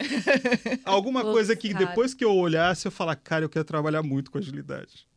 [0.85, 1.87] Alguma coisa que cara.
[1.87, 5.08] depois que eu olhasse eu falar, cara, eu quero trabalhar muito com agilidade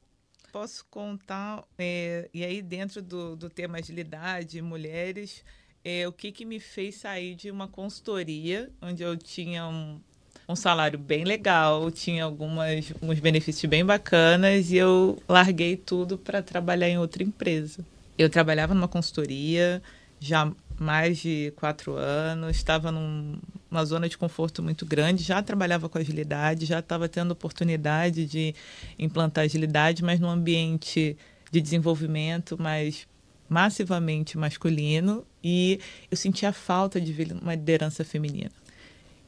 [0.52, 5.44] posso contar, é, e aí dentro do, do tema agilidade, mulheres,
[5.84, 10.00] é, o que, que me fez sair de uma consultoria, onde eu tinha um,
[10.48, 16.42] um salário bem legal, tinha algumas, alguns benefícios bem bacanas e eu larguei tudo para
[16.42, 17.86] trabalhar em outra empresa.
[18.18, 19.82] Eu trabalhava numa consultoria
[20.20, 26.00] já mais de quatro anos, estava numa zona de conforto muito grande, já trabalhava com
[26.00, 28.56] agilidade, já estava tendo oportunidade de
[28.98, 31.15] implantar agilidade, mas num ambiente
[31.52, 33.08] de desenvolvimento mais
[33.48, 38.52] massivamente masculino e eu sentia falta de ver uma liderança feminina.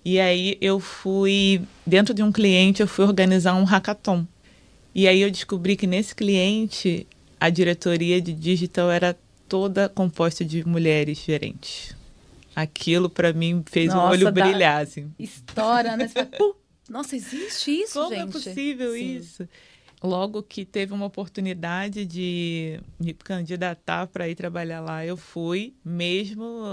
[0.04, 4.26] E aí eu fui, dentro de um cliente, eu fui organizar um hackathon.
[4.96, 7.06] E aí eu descobri que nesse cliente
[7.40, 9.18] a diretoria de digital era
[9.54, 11.96] toda composta de mulheres gerentes.
[12.56, 15.14] Aquilo para mim fez Nossa, o olho brilhar, assim.
[15.20, 16.08] História, né?
[16.08, 16.28] Fala,
[16.90, 18.20] Nossa, existe isso, Como gente?
[18.22, 19.18] Como é possível Sim.
[19.18, 19.48] isso?
[20.02, 26.66] Logo que teve uma oportunidade de me candidatar para ir trabalhar lá, eu fui, mesmo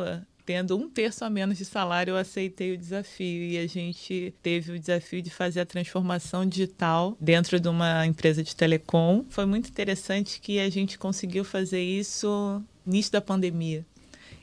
[0.44, 4.72] tendo um terço a menos de salário, eu aceitei o desafio e a gente teve
[4.72, 9.24] o desafio de fazer a transformação digital dentro de uma empresa de telecom.
[9.28, 13.84] Foi muito interessante que a gente conseguiu fazer isso início da pandemia.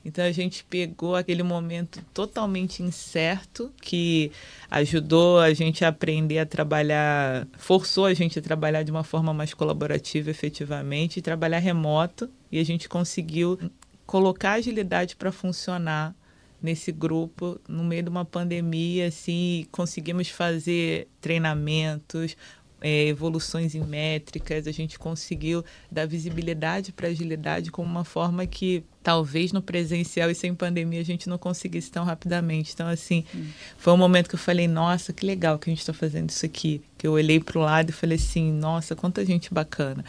[0.07, 4.31] Então a gente pegou aquele momento totalmente incerto que
[4.71, 9.33] ajudou a gente a aprender a trabalhar, forçou a gente a trabalhar de uma forma
[9.33, 13.60] mais colaborativa efetivamente e trabalhar remoto e a gente conseguiu
[14.08, 16.15] colocar agilidade para funcionar
[16.60, 22.36] nesse grupo no meio de uma pandemia assim conseguimos fazer treinamentos
[22.82, 28.84] é, evoluções em métricas a gente conseguiu dar visibilidade para agilidade como uma forma que
[29.04, 32.74] talvez no presencial e sem pandemia a gente não conseguisse tão rapidamente.
[32.74, 33.48] Então assim hum.
[33.78, 36.46] foi um momento que eu falei nossa que legal que a gente está fazendo isso
[36.46, 36.82] aqui.
[36.98, 40.04] Que eu olhei para o lado e falei assim nossa quanta gente bacana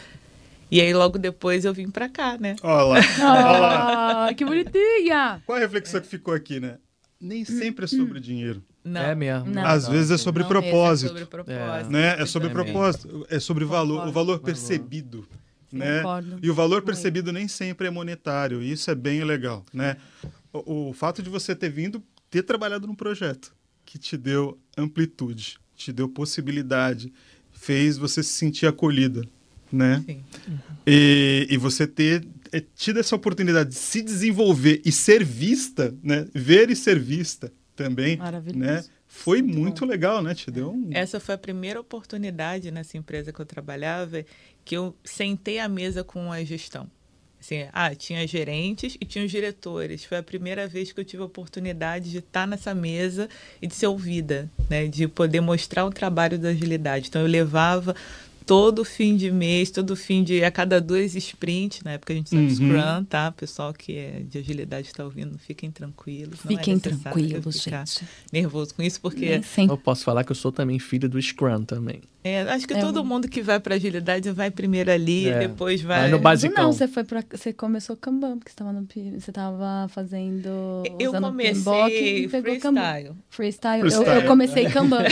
[0.70, 2.56] e aí logo depois eu vim para cá, né?
[2.62, 4.28] Olha lá.
[4.28, 5.42] Ah, que bonitinha!
[5.46, 6.78] Qual a reflexão que ficou aqui, né?
[7.20, 8.62] Nem sempre é sobre dinheiro.
[8.84, 9.00] Não.
[9.00, 9.50] É mesmo.
[9.50, 9.64] Não.
[9.64, 11.06] Às não, vezes é sobre não propósito.
[11.06, 11.90] É sobre propósito.
[11.90, 12.20] Né?
[12.20, 13.26] É sobre é propósito.
[13.28, 15.26] É sobre valor, o valor percebido.
[15.70, 16.02] Né?
[16.42, 18.62] E o valor percebido nem sempre é monetário.
[18.62, 19.96] E isso é bem legal, né?
[20.52, 23.54] O, o fato de você ter vindo, ter trabalhado num projeto
[23.84, 27.12] que te deu amplitude, te deu possibilidade,
[27.50, 29.22] fez você se sentir acolhida,
[29.72, 30.04] né?
[30.86, 36.26] E, e você ter é, tido essa oportunidade de se desenvolver e ser vista, né?
[36.34, 38.18] Ver e ser vista também,
[38.54, 38.84] né?
[39.06, 40.34] Foi muito, muito legal, né?
[40.34, 40.90] Te deu um...
[40.92, 44.24] Essa foi a primeira oportunidade nessa empresa que eu trabalhava
[44.64, 46.90] que eu sentei à mesa com a gestão.
[47.40, 50.04] Assim, ah, tinha gerentes e tinha os diretores.
[50.04, 53.28] Foi a primeira vez que eu tive a oportunidade de estar nessa mesa
[53.62, 54.88] e de ser ouvida, né?
[54.88, 57.08] De poder mostrar o trabalho da agilidade.
[57.08, 57.94] Então eu levava
[58.48, 60.42] todo fim de mês, todo fim de.
[60.42, 62.50] a cada dois sprints, na época a gente sabe uhum.
[62.50, 63.30] Scrum, tá?
[63.30, 66.40] Pessoal que é de agilidade está ouvindo, fiquem tranquilos.
[66.40, 68.08] Fiquem é tranquilos, gente.
[68.32, 69.42] Nervoso com isso, porque.
[69.68, 72.00] Eu posso falar que eu sou também filho do Scrum também.
[72.28, 75.38] É, acho que é todo mundo que vai para agilidade vai primeiro ali, é.
[75.38, 76.02] depois vai.
[76.02, 76.64] Vai no basicão.
[76.64, 78.86] Não, você foi para você começou Kanban, porque você estava no
[79.18, 82.28] você tava fazendo Eu comecei freestyle.
[82.28, 83.16] freestyle.
[83.28, 83.92] freestyle.
[83.92, 85.02] Eu, eu comecei Kanban.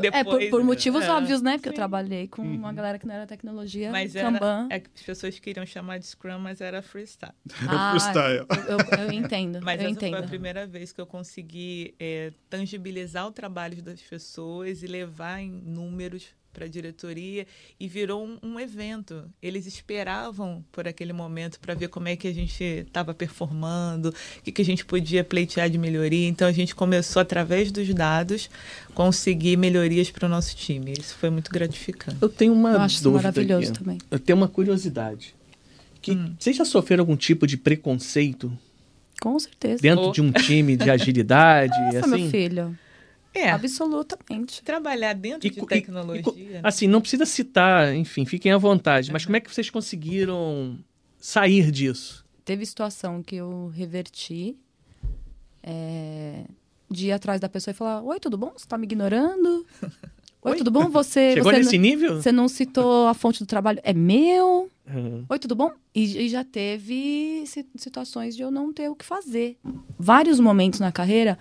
[0.00, 1.10] depois, é por, por motivos é.
[1.10, 1.52] óbvios, né?
[1.52, 1.72] Porque Sim.
[1.72, 2.54] eu trabalhei com uhum.
[2.54, 4.66] uma galera que não era tecnologia, mas Kanban.
[4.70, 7.34] Era, é que as pessoas queriam chamar de Scrum, mas era freestyle.
[7.70, 8.46] Ah, freestyle.
[8.68, 9.60] Eu, eu, entendo.
[9.62, 10.16] Mas eu essa entendo.
[10.16, 15.40] foi a primeira vez que eu consegui é, tangibilizar o trabalho das pessoas e levar
[15.40, 16.17] em números
[16.52, 17.46] para a diretoria
[17.78, 19.24] e virou um, um, evento.
[19.40, 24.42] Eles esperavam por aquele momento para ver como é que a gente estava performando, o
[24.42, 26.26] que, que a gente podia pleitear de melhoria.
[26.26, 28.50] Então a gente começou através dos dados
[28.94, 30.94] conseguir melhorias para o nosso time.
[30.98, 32.18] Isso foi muito gratificante.
[32.20, 33.78] Eu tenho uma Eu acho dúvida maravilhoso aqui.
[33.78, 33.98] também.
[34.10, 35.36] Eu tenho uma curiosidade.
[36.02, 36.34] Que hum.
[36.38, 38.52] vocês já sofreram algum tipo de preconceito?
[39.20, 39.82] Com certeza.
[39.82, 40.12] Dentro oh.
[40.12, 42.22] de um time de agilidade, Nossa, assim?
[42.22, 42.78] meu filho.
[43.34, 43.50] É.
[43.50, 44.62] Absolutamente.
[44.62, 46.32] Trabalhar dentro e, de tecnologia.
[46.36, 49.08] E, e, assim, não precisa citar, enfim, fiquem à vontade.
[49.08, 49.12] Uhum.
[49.12, 50.78] Mas como é que vocês conseguiram
[51.18, 52.24] sair disso?
[52.44, 54.56] Teve situação que eu reverti
[55.62, 56.44] é,
[56.90, 58.52] de ir atrás da pessoa e falar: Oi, tudo bom?
[58.56, 59.66] Você está me ignorando?
[60.40, 60.88] Oi, Oi, tudo bom?
[60.88, 61.34] Você.
[61.34, 62.22] Chegou você nesse não, nível?
[62.22, 63.80] Você não citou a fonte do trabalho.
[63.82, 64.70] É meu?
[64.86, 65.24] Uhum.
[65.28, 65.72] Oi, tudo bom?
[65.94, 67.44] E, e, já teve
[67.76, 69.58] situações de eu não ter o que fazer.
[69.98, 71.36] Vários momentos na carreira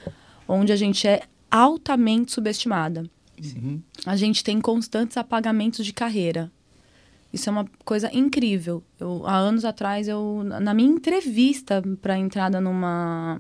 [0.48, 3.10] onde a gente é altamente subestimada.
[3.44, 3.82] Uhum.
[4.06, 6.52] A gente tem constantes apagamentos de carreira.
[7.32, 8.82] Isso é uma coisa incrível.
[9.00, 13.40] Eu, há anos atrás, eu, na minha entrevista para entrada numa,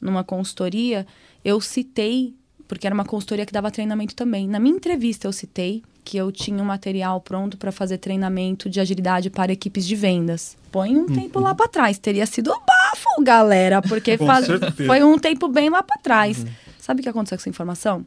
[0.00, 1.06] numa consultoria,
[1.44, 2.34] eu citei,
[2.68, 4.46] porque era uma consultoria que dava treinamento também.
[4.46, 8.78] Na minha entrevista, eu citei que eu tinha um material pronto para fazer treinamento de
[8.78, 10.56] agilidade para equipes de vendas.
[10.70, 11.06] Põe um uhum.
[11.06, 11.98] tempo lá para trás.
[11.98, 14.46] Teria sido bafo, galera, porque faz...
[14.86, 16.40] foi um tempo bem lá para trás.
[16.40, 16.63] Uhum.
[16.84, 18.04] Sabe o que aconteceu com essa informação?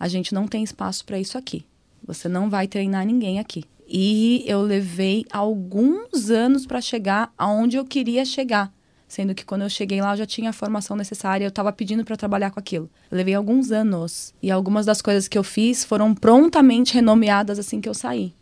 [0.00, 1.62] a gente não tem espaço para isso aqui.
[2.06, 3.64] Você não vai treinar ninguém aqui.
[3.86, 8.72] E eu levei alguns anos para chegar aonde eu queria chegar.
[9.06, 12.02] Sendo que quando eu cheguei lá eu já tinha a formação necessária, eu estava pedindo
[12.04, 12.88] para trabalhar com aquilo.
[13.10, 14.32] Eu levei alguns anos.
[14.42, 18.32] E algumas das coisas que eu fiz foram prontamente renomeadas assim que eu saí.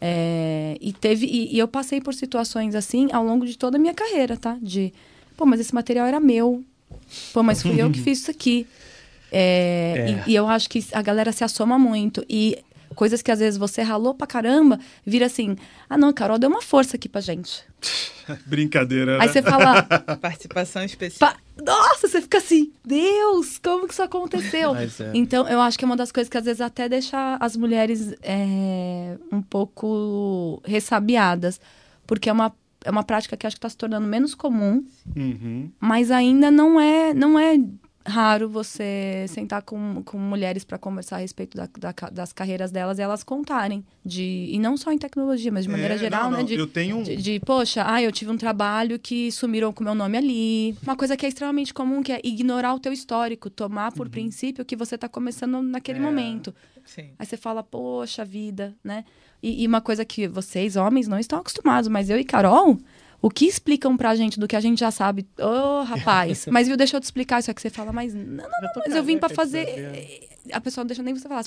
[0.00, 3.80] É, e teve e, e, eu passei por situações assim ao longo de toda a
[3.80, 4.56] minha carreira, tá?
[4.62, 4.94] De,
[5.36, 6.64] pô, mas esse material era meu.
[7.32, 8.66] Pô, mas fui eu que fiz isso aqui.
[9.32, 10.10] É, é.
[10.28, 12.24] E, e, eu acho que a galera se assoma muito.
[12.28, 12.58] E
[12.94, 15.56] coisas que às vezes você ralou pra caramba, vira assim:
[15.88, 17.64] ah, não, Carol deu uma força aqui pra gente.
[18.46, 19.20] Brincadeira.
[19.20, 19.32] Aí né?
[19.32, 19.82] você fala.
[20.20, 21.32] Participação especial.
[21.32, 21.36] Pa...
[21.62, 24.74] Nossa, você fica assim: Deus, como que isso aconteceu?
[24.74, 24.88] É.
[25.14, 28.14] Então, eu acho que é uma das coisas que às vezes até deixa as mulheres
[28.22, 31.60] é, um pouco ressabiadas.
[32.06, 32.52] Porque é uma
[32.84, 34.84] é uma prática que acho que está se tornando menos comum,
[35.16, 35.70] uhum.
[35.78, 37.58] mas ainda não é não é
[38.06, 42.98] raro você sentar com, com mulheres para conversar a respeito da, da, das carreiras delas
[42.98, 46.30] e elas contarem de e não só em tecnologia mas de maneira é, geral não,
[46.32, 46.44] né não.
[46.44, 49.94] De, eu tenho de, de, poxa ah eu tive um trabalho que sumiram com meu
[49.94, 53.92] nome ali uma coisa que é extremamente comum que é ignorar o teu histórico tomar
[53.92, 54.10] por uhum.
[54.10, 56.54] princípio que você está começando naquele é, momento
[56.84, 57.10] sim.
[57.18, 59.04] aí você fala poxa vida né
[59.42, 62.78] e, e uma coisa que vocês homens não estão acostumados mas eu e Carol
[63.22, 65.26] o que explicam pra gente do que a gente já sabe?
[65.38, 67.60] Ô, oh, rapaz, mas viu, deixa eu te explicar isso aqui.
[67.60, 70.26] Você fala, mas não, não, não, mas eu vim para fazer.
[70.52, 71.44] A pessoa não deixa nem você falar.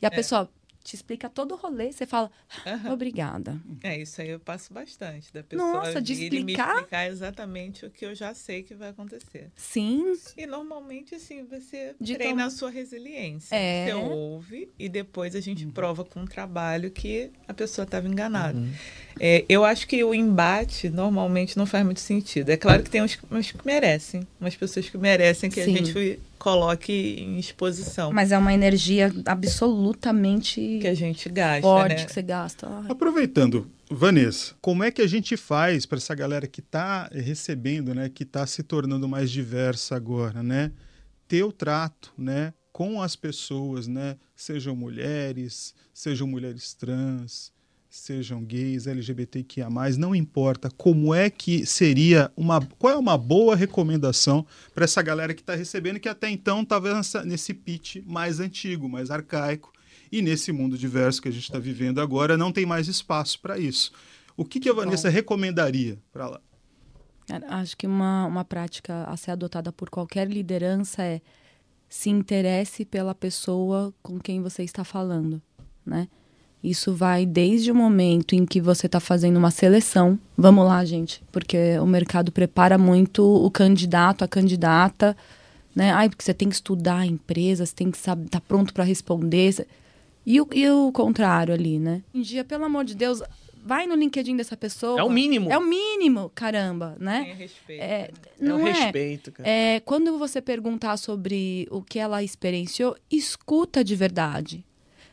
[0.00, 0.10] E a é.
[0.10, 0.48] pessoa,
[0.88, 2.30] te explica todo o rolê, você fala,
[2.64, 2.92] uhum.
[2.92, 3.60] obrigada.
[3.82, 6.68] É, isso aí eu passo bastante, da pessoa Nossa, de explicar...
[6.68, 9.50] me explicar exatamente o que eu já sei que vai acontecer.
[9.54, 10.14] Sim.
[10.34, 12.48] E normalmente, assim, você de treina tom...
[12.48, 13.54] a sua resiliência.
[13.54, 13.86] É.
[13.86, 15.72] Você ouve e depois a gente uhum.
[15.72, 18.56] prova com um trabalho que a pessoa estava enganada.
[18.56, 18.72] Uhum.
[19.20, 22.48] É, eu acho que o embate normalmente não faz muito sentido.
[22.48, 25.74] É claro que tem uns, uns que merecem, umas pessoas que merecem que Sim.
[25.74, 28.12] a gente coloque em exposição.
[28.12, 32.04] Mas é uma energia absolutamente que a gente gasta, forte né?
[32.04, 32.68] que você gasta.
[32.68, 32.90] Ai.
[32.90, 38.08] Aproveitando, Vanessa, como é que a gente faz para essa galera que está recebendo, né,
[38.08, 40.72] que está se tornando mais diversa agora, né,
[41.26, 47.52] ter o trato, né, com as pessoas, né, sejam mulheres, sejam mulheres trans,
[47.88, 54.46] sejam gays, LGBTQIA+, não importa como é que seria uma qual é uma boa recomendação
[54.74, 59.10] para essa galera que está recebendo que até então estava nesse pitch mais antigo, mais
[59.10, 59.72] arcaico
[60.12, 63.58] e nesse mundo diverso que a gente está vivendo agora não tem mais espaço para
[63.58, 63.92] isso.
[64.36, 66.40] O que, que a Vanessa Bom, recomendaria para lá?
[67.48, 71.20] Acho que uma, uma prática a ser adotada por qualquer liderança é
[71.88, 75.42] se interesse pela pessoa com quem você está falando,
[75.84, 76.08] né?
[76.62, 80.18] Isso vai desde o momento em que você está fazendo uma seleção.
[80.36, 85.16] Vamos lá, gente, porque o mercado prepara muito o candidato, a candidata,
[85.74, 85.92] né?
[85.92, 88.82] Ai, porque você tem que estudar a empresa, você tem que estar tá pronto para
[88.82, 89.66] responder.
[90.26, 92.02] E o, e o contrário ali, né?
[92.12, 93.22] Um dia, pelo amor de Deus,
[93.64, 94.98] vai no LinkedIn dessa pessoa.
[94.98, 95.52] É o mínimo.
[95.52, 97.24] É o mínimo, caramba, né?
[97.24, 97.82] Tem respeito.
[97.82, 98.08] É, né?
[98.40, 99.48] não é o respeito, cara.
[99.48, 104.64] É, quando você perguntar sobre o que ela experienciou, escuta de verdade.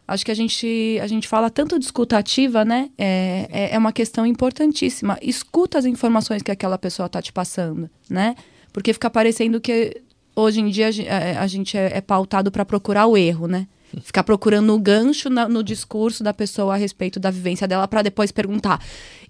[0.07, 2.89] Acho que a gente, a gente fala tanto de escuta ativa, né?
[2.97, 5.17] É, é, é, uma questão importantíssima.
[5.21, 8.35] Escuta as informações que aquela pessoa está te passando, né?
[8.71, 10.01] Porque fica parecendo que
[10.35, 13.67] hoje em dia a, a gente é, é pautado para procurar o erro, né?
[14.01, 18.01] Ficar procurando o gancho na, no discurso da pessoa a respeito da vivência dela para
[18.01, 18.79] depois perguntar.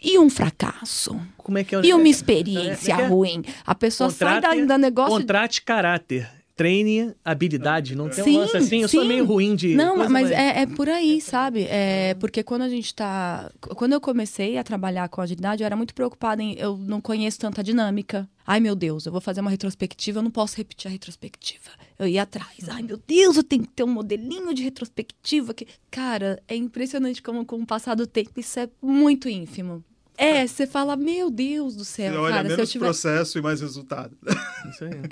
[0.02, 1.18] E um fracasso?
[1.38, 1.82] Como é que é?
[1.84, 3.44] E uma experiência é, é, ruim?
[3.66, 5.16] A pessoa contrate, sai da, da negócio...
[5.16, 7.96] Contrate caráter treine habilidade.
[7.96, 8.98] Não tem sim, um lance assim, eu sim.
[8.98, 9.76] sou meio ruim de.
[9.76, 11.64] Não, mas, é, é, por aí, sabe?
[11.64, 13.52] É, porque quando a gente tá.
[13.60, 16.54] Quando eu comecei a trabalhar com agilidade, eu era muito preocupada em.
[16.58, 18.28] Eu não conheço tanta dinâmica.
[18.48, 21.72] Ai, meu Deus, eu vou fazer uma retrospectiva, eu não posso repetir a retrospectiva.
[21.98, 22.70] Eu ia atrás.
[22.70, 25.54] Ai, meu Deus, eu tenho que ter um modelinho de retrospectiva.
[25.54, 29.84] que Cara, é impressionante como, com o passar do tempo, isso é muito ínfimo.
[30.18, 32.12] É, você fala, meu Deus do céu.
[32.12, 32.86] Você olha cara, menos tiver...
[32.86, 34.16] processo e mais resultado.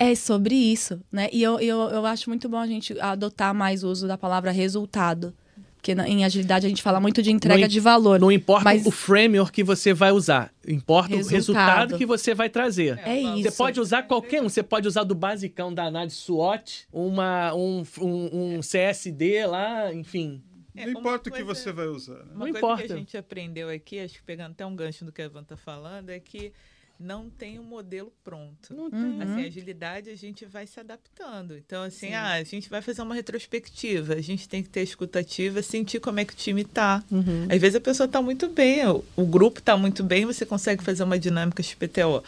[0.00, 1.28] É sobre isso, né?
[1.32, 4.50] E eu, eu, eu acho muito bom a gente adotar mais o uso da palavra
[4.50, 5.32] resultado.
[5.76, 8.18] Porque em agilidade a gente fala muito de entrega não, de valor.
[8.18, 8.86] Não importa mas...
[8.86, 11.30] o framework que você vai usar, importa resultado.
[11.30, 12.98] o resultado que você vai trazer.
[13.04, 13.42] É, isso.
[13.42, 17.82] Você pode usar qualquer um, você pode usar do basicão da análise SWOT, uma, um,
[18.00, 20.42] um, um CSD lá, enfim.
[20.76, 22.24] É, não importa o que você vai usar.
[22.24, 22.32] Né?
[22.34, 22.86] Uma não coisa importa.
[22.86, 25.42] que a gente aprendeu aqui, acho que pegando até um gancho do que a Evan
[25.42, 26.52] está falando, é que
[26.98, 28.74] não tem um modelo pronto.
[28.74, 29.22] Não tem.
[29.22, 31.56] Assim, agilidade a gente vai se adaptando.
[31.56, 35.60] Então, assim, ah, a gente vai fazer uma retrospectiva, a gente tem que ter escutativa,
[35.62, 37.02] sentir como é que o time está.
[37.10, 37.46] Uhum.
[37.50, 40.82] Às vezes a pessoa está muito bem, o, o grupo está muito bem, você consegue
[40.82, 42.22] fazer uma dinâmica XPTO.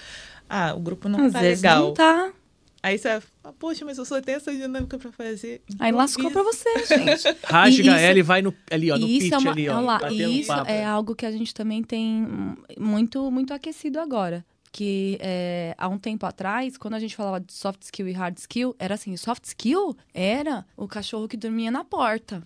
[0.49, 1.86] Ah, o grupo não está legal.
[1.86, 2.32] Não tá.
[2.87, 5.61] Aí você fala, poxa, mas eu só tenho essa dinâmica para fazer.
[5.80, 7.37] Aí lascou para você, gente.
[7.43, 9.80] Rasga ela e vai no, ali, ó, no isso pitch é uma, ali, ó.
[9.80, 12.24] lá, isso é algo que a gente também tem
[12.78, 17.51] muito, muito aquecido agora que é, há um tempo atrás, quando a gente falava de
[17.51, 21.82] soft skill e hard skill, era assim, soft skill era o cachorro que dormia na
[21.82, 22.43] porta.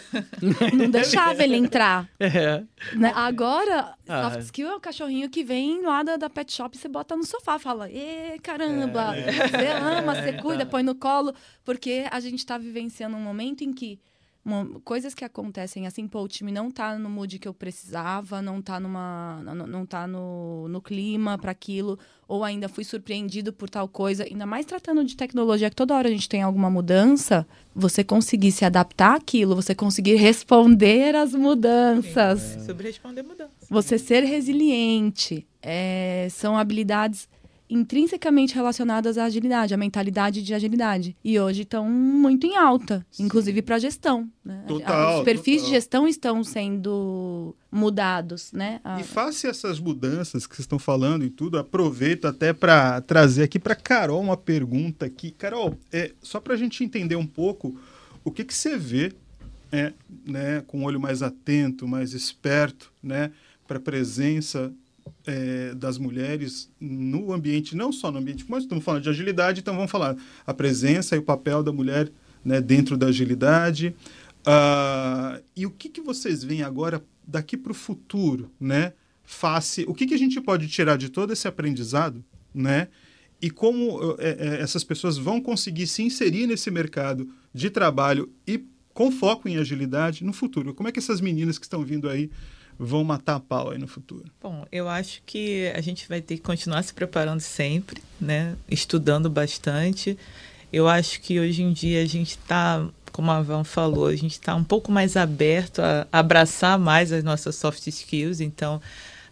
[0.72, 2.08] não deixava ele entrar.
[2.18, 2.62] É.
[2.94, 3.12] Né?
[3.14, 4.24] Agora, ah.
[4.24, 7.16] soft skill é o cachorrinho que vem lá da, da pet shop e você bota
[7.16, 9.32] no sofá, fala, ê, caramba, é.
[9.32, 11.34] você ama, você cuida, põe no colo,
[11.64, 14.00] porque a gente está vivenciando um momento em que
[14.44, 18.42] uma, coisas que acontecem assim, pô, o time não tá no mood que eu precisava,
[18.42, 23.52] não tá numa não, não tá no, no clima para aquilo, ou ainda fui surpreendido
[23.52, 26.68] por tal coisa, ainda mais tratando de tecnologia que toda hora a gente tem alguma
[26.68, 32.40] mudança, você conseguir se adaptar àquilo, você conseguir responder às mudanças.
[32.40, 32.64] Sim, é.
[32.64, 33.68] Sobre responder mudanças.
[33.70, 37.28] Você ser resiliente, é, são habilidades
[37.68, 41.16] intrinsecamente relacionadas à agilidade, à mentalidade de agilidade.
[41.24, 43.24] E hoje estão muito em alta, Sim.
[43.24, 44.28] inclusive para gestão.
[44.44, 44.64] Né?
[44.68, 45.68] Total, Os perfis total.
[45.68, 48.80] de gestão estão sendo mudados, né?
[48.84, 49.00] A...
[49.00, 53.58] E face essas mudanças que vocês estão falando e tudo, aproveito até para trazer aqui
[53.58, 55.30] para Carol uma pergunta aqui.
[55.30, 57.74] Carol, é, só para a gente entender um pouco
[58.24, 59.12] o que, que você vê
[59.72, 59.94] é,
[60.26, 63.32] né, com um olho mais atento, mais esperto, né,
[63.66, 64.72] para a presença
[65.26, 69.74] é, das mulheres no ambiente, não só no ambiente, mas estamos falando de agilidade, então
[69.74, 70.16] vamos falar
[70.46, 72.10] a presença e o papel da mulher
[72.44, 73.94] né, dentro da agilidade.
[74.40, 78.92] Uh, e o que, que vocês veem agora daqui para o futuro, né?
[79.24, 82.88] Face, o que, que a gente pode tirar de todo esse aprendizado, né?
[83.40, 88.64] E como é, é, essas pessoas vão conseguir se inserir nesse mercado de trabalho e
[88.92, 90.74] com foco em agilidade no futuro?
[90.74, 92.30] Como é que essas meninas que estão vindo aí
[92.84, 94.24] vão matar a pau aí no futuro?
[94.42, 98.56] Bom, eu acho que a gente vai ter que continuar se preparando sempre, né?
[98.68, 100.18] Estudando bastante.
[100.72, 104.32] Eu acho que hoje em dia a gente está, como a Van falou, a gente
[104.32, 108.40] está um pouco mais aberto a abraçar mais as nossas soft skills.
[108.40, 108.80] Então,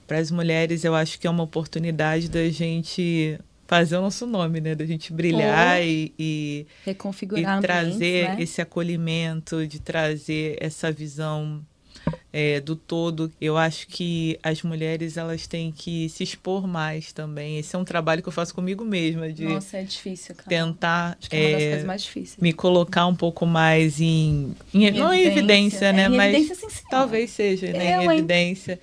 [0.07, 4.61] para as mulheres, eu acho que é uma oportunidade da gente fazer o nosso nome,
[4.61, 4.75] né?
[4.75, 8.37] Da gente brilhar oh, e, e, reconfigurar e trazer né?
[8.41, 11.65] esse acolhimento, de trazer essa visão
[12.33, 13.33] é, do todo.
[13.41, 17.59] Eu acho que as mulheres elas têm que se expor mais também.
[17.59, 20.49] Esse é um trabalho que eu faço comigo mesma de Nossa, é difícil, cara.
[20.49, 21.85] tentar é é,
[22.41, 26.03] me colocar um pouco mais em, em, em não evidência, evidência, né?
[26.03, 27.97] É, mas evidência, sim, talvez seja, né?
[27.97, 28.81] Eu, em evidência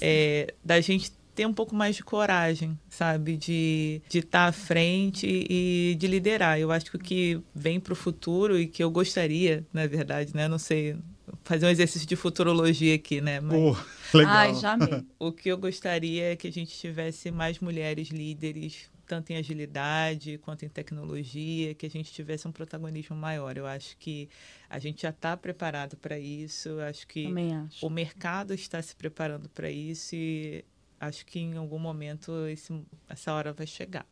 [0.00, 3.36] é, da gente ter um pouco mais de coragem, sabe?
[3.36, 6.58] De estar de tá à frente e de liderar.
[6.58, 10.34] Eu acho que o que vem para o futuro e que eu gostaria, na verdade,
[10.34, 10.48] né?
[10.48, 10.96] Não sei,
[11.44, 13.40] fazer um exercício de futurologia aqui, né?
[13.40, 13.56] Mas...
[13.56, 14.34] Oh, legal.
[14.34, 15.04] Ai, já amei.
[15.18, 20.38] O que eu gostaria é que a gente tivesse mais mulheres líderes, tanto em agilidade
[20.38, 23.56] quanto em tecnologia, que a gente tivesse um protagonismo maior.
[23.56, 24.28] Eu acho que
[24.68, 26.68] a gente já está preparado para isso.
[26.68, 27.26] Eu acho que
[27.66, 27.86] acho.
[27.86, 30.64] o mercado está se preparando para isso e
[31.00, 32.72] acho que em algum momento esse,
[33.08, 34.06] essa hora vai chegar.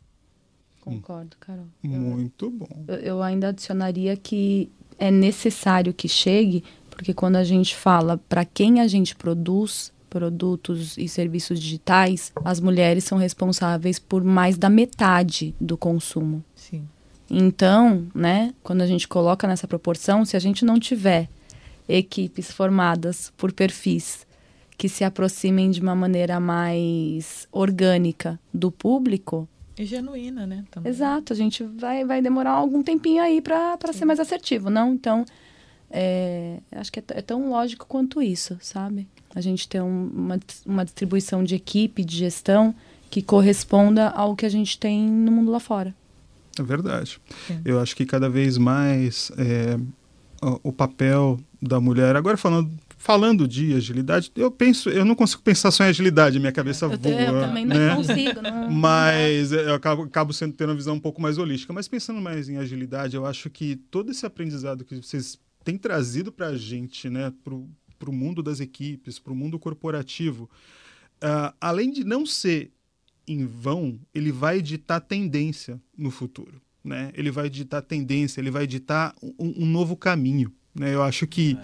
[0.80, 1.66] Concordo, Carol.
[1.82, 2.84] Muito bom.
[2.88, 6.64] Eu, eu ainda adicionaria que é necessário que chegue,
[6.98, 12.58] porque quando a gente fala para quem a gente produz produtos e serviços digitais, as
[12.58, 16.42] mulheres são responsáveis por mais da metade do consumo.
[16.56, 16.88] Sim.
[17.30, 21.28] Então, né, quando a gente coloca nessa proporção, se a gente não tiver
[21.88, 24.26] equipes formadas por perfis
[24.76, 30.64] que se aproximem de uma maneira mais orgânica do público, e genuína, né?
[30.72, 30.90] Também.
[30.90, 34.94] Exato, a gente vai, vai demorar algum tempinho aí para ser mais assertivo, não?
[34.94, 35.24] Então,
[35.90, 39.06] é, acho que é, é, tão lógico quanto isso, sabe?
[39.34, 42.74] A gente ter um, uma, uma distribuição de equipe, de gestão,
[43.10, 45.94] que corresponda ao que a gente tem no mundo lá fora.
[46.58, 47.20] É verdade.
[47.46, 47.60] Sim.
[47.64, 49.78] Eu acho que cada vez mais é,
[50.42, 55.40] o, o papel da mulher, agora falando falando de agilidade, eu penso, eu não consigo
[55.40, 57.14] pensar só em agilidade, minha cabeça eu voa.
[57.14, 57.94] Eu também não né?
[57.94, 58.42] consigo.
[58.42, 61.72] Não, mas eu acabo, acabo sendo tendo uma visão um pouco mais holística.
[61.72, 65.38] Mas pensando mais em agilidade, eu acho que todo esse aprendizado que vocês
[65.68, 70.48] tem trazido para a gente, né, para o mundo das equipes, para o mundo corporativo,
[71.22, 72.72] uh, além de não ser
[73.26, 76.58] em vão, ele vai ditar tendência no futuro.
[76.82, 77.12] Né?
[77.14, 80.50] Ele vai ditar tendência, ele vai ditar um, um novo caminho.
[80.74, 80.94] Né?
[80.94, 81.58] Eu acho que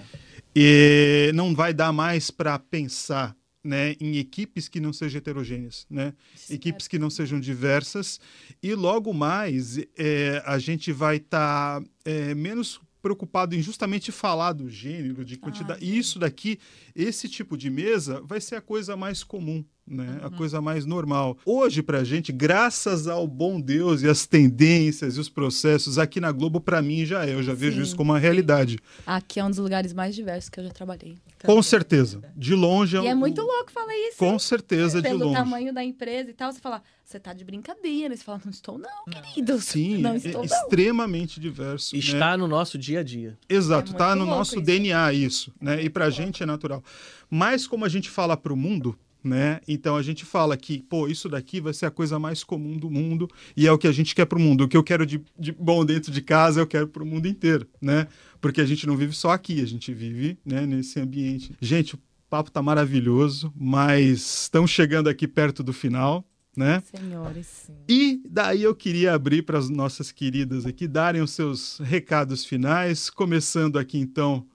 [0.55, 1.33] é.
[1.33, 3.35] não vai dar mais para pensar
[3.65, 6.13] né, em equipes que não sejam heterogêneas, né?
[6.51, 8.21] equipes que não sejam diversas,
[8.63, 14.55] e logo mais é, a gente vai estar tá, é, menos preocupado em justamente falar
[14.55, 15.81] do gênero, de quantidade.
[15.83, 16.59] Ah, isso daqui,
[16.95, 19.65] esse tipo de mesa vai ser a coisa mais comum.
[19.87, 20.19] né?
[20.23, 21.37] A coisa mais normal.
[21.45, 26.33] Hoje, pra gente, graças ao bom Deus e as tendências e os processos, aqui na
[26.33, 27.35] Globo, pra mim, já é.
[27.35, 28.79] Eu já vejo Sim, isso como uma realidade.
[29.07, 31.17] Aqui é um dos lugares mais diversos que eu já trabalhei.
[31.45, 32.23] Com certeza.
[32.35, 32.97] De longe.
[32.97, 34.17] E é o- muito louco falar isso.
[34.17, 35.35] Com certeza, de Pelo longe.
[35.37, 38.17] tamanho da empresa e tal, você fala, você tá de brincadeira.
[38.17, 39.61] Você fala, não estou não, querido.
[39.61, 40.45] Sim, não é estou não.
[40.45, 41.95] extremamente diverso.
[41.95, 42.01] né?
[42.01, 43.37] Está no nosso dia a dia.
[43.49, 44.65] Exato, É tá no nosso isso.
[44.65, 45.83] DNA isso, né?
[45.83, 46.83] E pra gente é natural.
[47.31, 49.61] Mas como a gente fala pro mundo, né?
[49.67, 52.91] Então a gente fala que, pô, isso daqui vai ser a coisa mais comum do
[52.91, 54.65] mundo e é o que a gente quer pro mundo.
[54.65, 57.67] O que eu quero de, de bom dentro de casa, eu quero pro mundo inteiro,
[57.81, 58.07] né?
[58.41, 61.57] Porque a gente não vive só aqui, a gente vive, né, nesse ambiente.
[61.61, 66.23] Gente, o papo tá maravilhoso, mas estamos chegando aqui perto do final,
[66.55, 66.83] né?
[66.95, 67.71] Senhores.
[67.89, 73.09] E daí eu queria abrir para as nossas queridas aqui darem os seus recados finais,
[73.09, 74.47] começando aqui então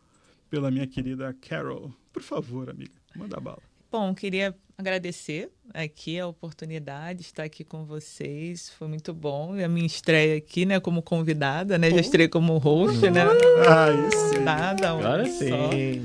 [0.50, 1.92] pela minha querida Carol.
[2.20, 3.60] Por favor, amiga, manda bala.
[3.92, 8.70] Bom, queria agradecer aqui a oportunidade de estar aqui com vocês.
[8.78, 9.56] Foi muito bom.
[9.56, 11.90] E a minha estreia aqui, né, como convidada, né?
[11.90, 13.24] Já estreiei como host, né?
[13.68, 14.42] Ah, isso.
[14.42, 15.72] Nada, um Agora só.
[15.72, 16.04] sim.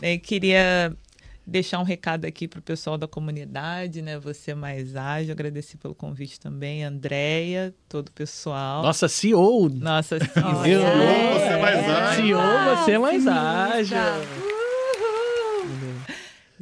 [0.00, 0.96] E queria
[1.44, 4.18] deixar um recado aqui para o pessoal da comunidade, né?
[4.20, 5.32] Você mais ágil.
[5.32, 8.82] Agradecer pelo convite também, Andréia, todo o pessoal.
[8.82, 9.68] Nossa CEO.
[9.68, 10.18] Nossa
[10.62, 10.80] Viu?
[10.80, 11.38] senhora.
[11.40, 12.26] você mais ágil.
[12.36, 14.51] CEO, você mais ágil.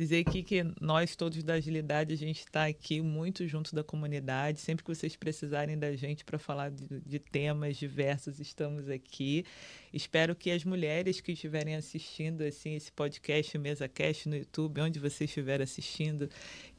[0.00, 4.58] Dizer aqui que nós todos da agilidade, a gente está aqui muito junto da comunidade.
[4.58, 9.44] Sempre que vocês precisarem da gente para falar de, de temas diversos, estamos aqui.
[9.92, 14.98] Espero que as mulheres que estiverem assistindo assim esse podcast, mesa cast no YouTube, onde
[14.98, 16.30] você estiver assistindo,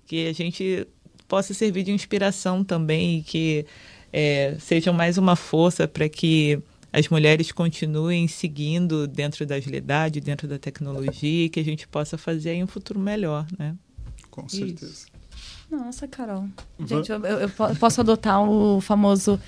[0.07, 0.87] que a gente
[1.27, 3.67] possa servir de inspiração também e que
[4.11, 6.59] é, sejam mais uma força para que
[6.93, 12.17] as mulheres continuem seguindo dentro da agilidade, dentro da tecnologia e que a gente possa
[12.17, 13.75] fazer aí um futuro melhor, né?
[14.29, 15.05] Com certeza.
[15.69, 16.45] Nossa, Carol.
[16.85, 19.39] Gente, eu, eu- eu po- posso adotar o famoso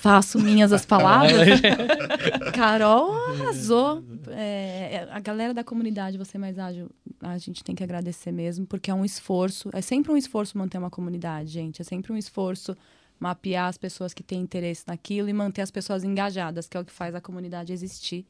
[0.00, 1.48] faço minhas as palavras?
[2.54, 4.04] Carol arrasou.
[4.28, 6.88] É, a galera da comunidade, você mais ágil,
[7.20, 9.70] a gente tem que agradecer mesmo, porque é um esforço.
[9.72, 11.80] É sempre um esforço manter uma comunidade, gente.
[11.82, 12.76] É sempre um esforço
[13.18, 16.84] mapear as pessoas que têm interesse naquilo e manter as pessoas engajadas, que é o
[16.84, 18.26] que faz a comunidade existir.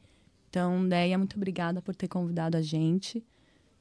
[0.49, 3.23] Então, Deia, muito obrigada por ter convidado a gente.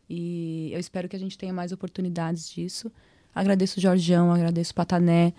[0.08, 2.90] E eu espero que a gente tenha mais oportunidades disso.
[3.34, 5.32] Agradeço o Jorjão, agradeço o Patané,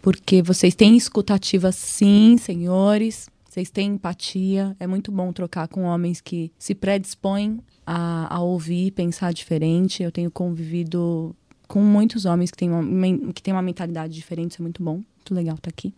[0.00, 3.28] porque vocês têm escutativa sim, senhores.
[3.48, 4.76] Vocês têm empatia.
[4.80, 10.02] É muito bom trocar com homens que se predispõem a, a ouvir, pensar diferente.
[10.02, 11.36] Eu tenho convivido
[11.68, 14.52] com muitos homens que têm uma, que têm uma mentalidade diferente.
[14.52, 14.94] Isso é muito bom.
[14.94, 15.92] Muito legal estar aqui.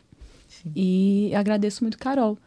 [0.48, 0.70] Sim.
[0.74, 2.38] E agradeço muito Carol,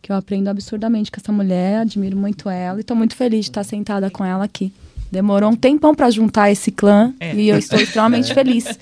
[0.00, 3.50] que eu aprendo absurdamente com essa mulher, admiro muito ela e estou muito feliz de
[3.50, 4.72] estar sentada com ela aqui.
[5.10, 7.34] Demorou um tempão para juntar esse clã É.
[7.34, 8.78] e eu estou extremamente feliz.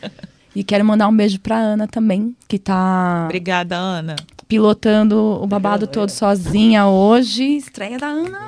[0.55, 4.17] E quero mandar um beijo para Ana também, que está Obrigada, Ana.
[4.49, 7.45] pilotando o babado todo sozinha hoje.
[7.57, 8.47] Estreia da Ana!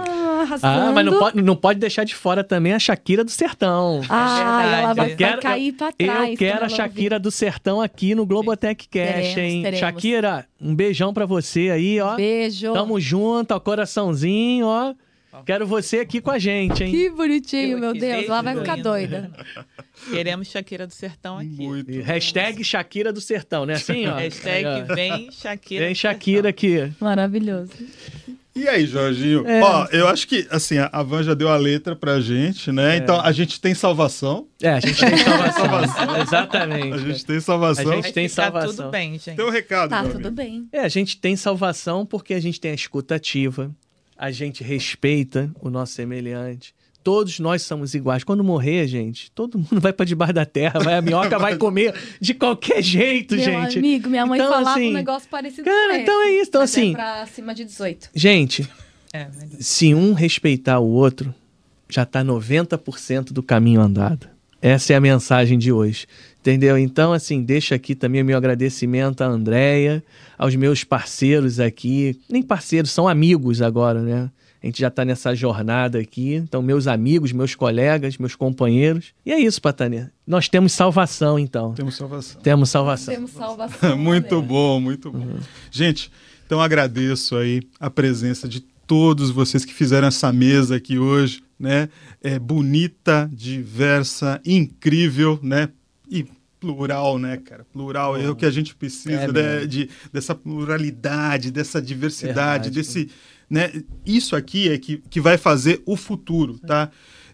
[0.63, 0.89] Arrasando.
[0.89, 4.01] Ah, mas não pode, não pode deixar de fora também a Shakira do Sertão.
[4.09, 4.81] Ah, Verdade.
[4.83, 6.29] ela vai, Eu quero- vai cair pra trás.
[6.31, 9.61] Eu quero a Shakira do Sertão aqui no Globotech Cash, Teremos, hein?
[9.63, 9.79] teremos.
[9.79, 12.11] Shakira, um beijão pra você aí, ó.
[12.11, 12.17] ouvir.
[12.21, 12.73] Beijo.
[12.73, 14.93] Tamo junto, ó, coraçãozinho, ó.
[15.45, 16.91] Quero você aqui com a gente, hein?
[16.91, 18.25] Que bonitinho, Eu meu Deus.
[18.25, 18.89] Ela vai ficar lindo.
[18.89, 19.31] doida.
[20.11, 21.47] Queremos Shakira do Sertão aqui.
[21.65, 21.91] Muito.
[21.91, 23.73] E Hashtag Shakira do Sertão, né?
[23.75, 24.15] Assim, ó.
[24.15, 25.85] Hashtag vem Shakira.
[25.85, 26.91] Vem Shakira aqui.
[26.99, 27.71] Maravilhoso.
[28.59, 29.47] E aí, Jorginho?
[29.47, 29.61] É.
[29.63, 32.97] Ó, eu acho que, assim, a- Van já deu a letra pra gente, né?
[32.97, 34.47] Então, a gente tem salvação.
[34.61, 35.17] É, a gente tem
[35.53, 36.21] salvação.
[36.21, 36.93] Exatamente.
[36.93, 37.91] A gente tem salvação.
[37.91, 38.75] A gente tem salvação.
[38.75, 39.35] tudo bem, gente.
[39.37, 40.31] Tem um recado, Tá, tudo amigo.
[40.31, 40.67] bem.
[40.71, 43.71] É, a gente tem salvação porque a gente tem a escuta ativa,
[44.17, 46.73] a gente respeita o nosso semelhante.
[47.09, 48.23] Todos nós somos iguais.
[48.23, 51.91] Quando morrer, gente, todo mundo vai pra debaixo da terra, vai a minhoca vai comer
[52.21, 53.79] de qualquer jeito, Meu gente.
[53.79, 56.49] amigo, minha mãe Então, falava assim, um negócio parecido Cara, com então é isso.
[56.49, 58.09] Então, mas assim, É pra acima de 18.
[58.13, 58.69] gente,
[59.11, 61.33] É, mas- se um respeitar o outro,
[61.89, 64.27] já tá 90% do caminho andado.
[64.61, 66.05] Essa é a mensagem de hoje.
[66.41, 66.77] Entendeu?
[66.77, 70.03] Então, assim, deixa aqui também o meu agradecimento à Andréia,
[70.37, 72.19] aos meus parceiros aqui.
[72.29, 74.29] Nem parceiros, são amigos agora, né?
[74.61, 76.35] A gente já tá nessa jornada aqui.
[76.35, 79.13] Então, meus amigos, meus colegas, meus companheiros.
[79.25, 80.11] E é isso, Patânia.
[80.27, 81.73] Nós temos salvação, então.
[81.73, 82.41] Temos salvação.
[82.41, 83.13] Temos salvação.
[83.13, 83.95] Temos salvação.
[83.97, 85.37] muito bom, muito bom.
[85.71, 86.11] Gente,
[86.45, 91.89] então agradeço aí a presença de todos vocês que fizeram essa mesa aqui hoje, né?
[92.21, 95.69] É bonita, diversa, incrível, né?
[96.09, 96.25] E
[96.59, 97.65] plural, né, cara?
[97.71, 99.65] Plural é o que a gente precisa, É né?
[99.65, 103.09] De, dessa pluralidade, dessa diversidade, desse,
[103.49, 103.71] né?
[104.05, 106.91] Isso aqui é que, que vai fazer o futuro, tá?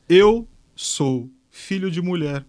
[0.08, 2.46] Eu sou filho de mulher.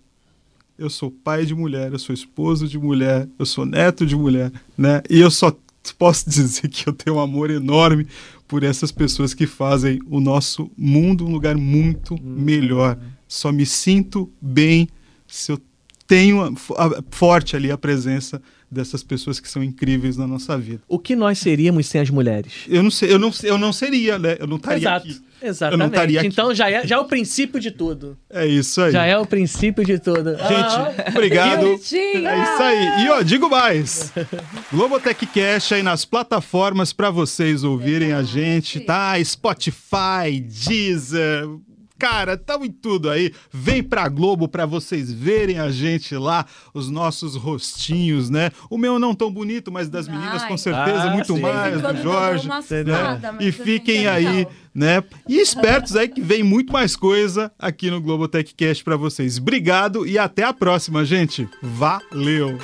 [0.79, 4.53] Eu sou pai de mulher, eu sou esposo de mulher, eu sou neto de mulher,
[4.77, 5.03] né?
[5.09, 5.57] E eu só
[5.97, 8.07] posso dizer que eu tenho um amor enorme
[8.47, 12.20] por essas pessoas que fazem o nosso mundo um lugar muito hum.
[12.22, 12.99] melhor.
[13.27, 14.89] Só me sinto bem
[15.27, 15.59] se eu
[16.07, 18.41] tenho a, forte ali a presença
[18.71, 20.83] dessas pessoas que são incríveis na nossa vida.
[20.89, 22.53] O que nós seríamos sem as mulheres?
[22.69, 24.37] Eu não sei, eu não, eu não seria, né?
[24.39, 25.09] Eu não estaria Exato.
[25.09, 25.27] aqui.
[25.43, 26.27] Exatamente.
[26.27, 28.17] Então já é, já é o princípio de tudo.
[28.29, 28.91] É isso aí.
[28.91, 30.31] Já é o princípio de tudo.
[30.37, 31.67] Gente, ah, obrigado.
[31.67, 31.95] é isso
[32.63, 33.05] aí.
[33.05, 34.13] E ó, digo mais.
[34.73, 39.13] Globotech Cash aí nas plataformas para vocês ouvirem a gente, tá?
[39.23, 41.47] Spotify, Deezer,
[41.99, 43.32] Cara, estamos em tudo aí.
[43.51, 46.44] Vem pra Globo para vocês verem a gente lá,
[46.74, 48.51] os nossos rostinhos, né?
[48.68, 51.40] O meu não tão bonito, mas das meninas com certeza ah, muito sim.
[51.40, 52.49] mais, do Jorge.
[52.49, 53.36] Né?
[53.40, 55.03] E fiquem aí, né?
[55.28, 59.38] E espertos aí que vem muito mais coisa aqui no Globo Tech Cast para vocês.
[59.38, 61.49] Obrigado e até a próxima, gente.
[61.62, 62.59] Valeu!